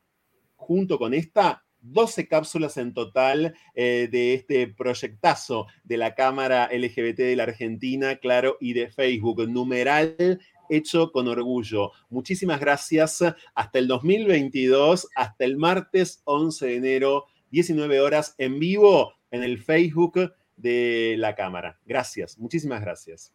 junto 0.56 0.98
con 0.98 1.14
esta, 1.14 1.64
12 1.84 2.28
cápsulas 2.28 2.76
en 2.76 2.94
total 2.94 3.54
eh, 3.74 4.08
de 4.10 4.34
este 4.34 4.66
proyectazo 4.68 5.66
de 5.84 5.96
la 5.96 6.14
Cámara 6.14 6.68
LGBT 6.72 7.18
de 7.18 7.36
la 7.36 7.44
Argentina, 7.44 8.16
claro, 8.16 8.56
y 8.60 8.72
de 8.72 8.90
Facebook. 8.90 9.48
Numeral 9.48 10.40
hecho 10.68 11.12
con 11.12 11.28
orgullo. 11.28 11.92
Muchísimas 12.08 12.60
gracias. 12.60 13.22
Hasta 13.54 13.78
el 13.78 13.88
2022, 13.88 15.08
hasta 15.14 15.44
el 15.44 15.56
martes 15.56 16.22
11 16.24 16.66
de 16.66 16.76
enero, 16.76 17.26
19 17.50 18.00
horas 18.00 18.34
en 18.38 18.58
vivo 18.58 19.12
en 19.30 19.42
el 19.42 19.58
Facebook 19.58 20.32
de 20.56 21.16
la 21.18 21.34
Cámara. 21.34 21.78
Gracias, 21.84 22.38
muchísimas 22.38 22.80
gracias. 22.80 23.32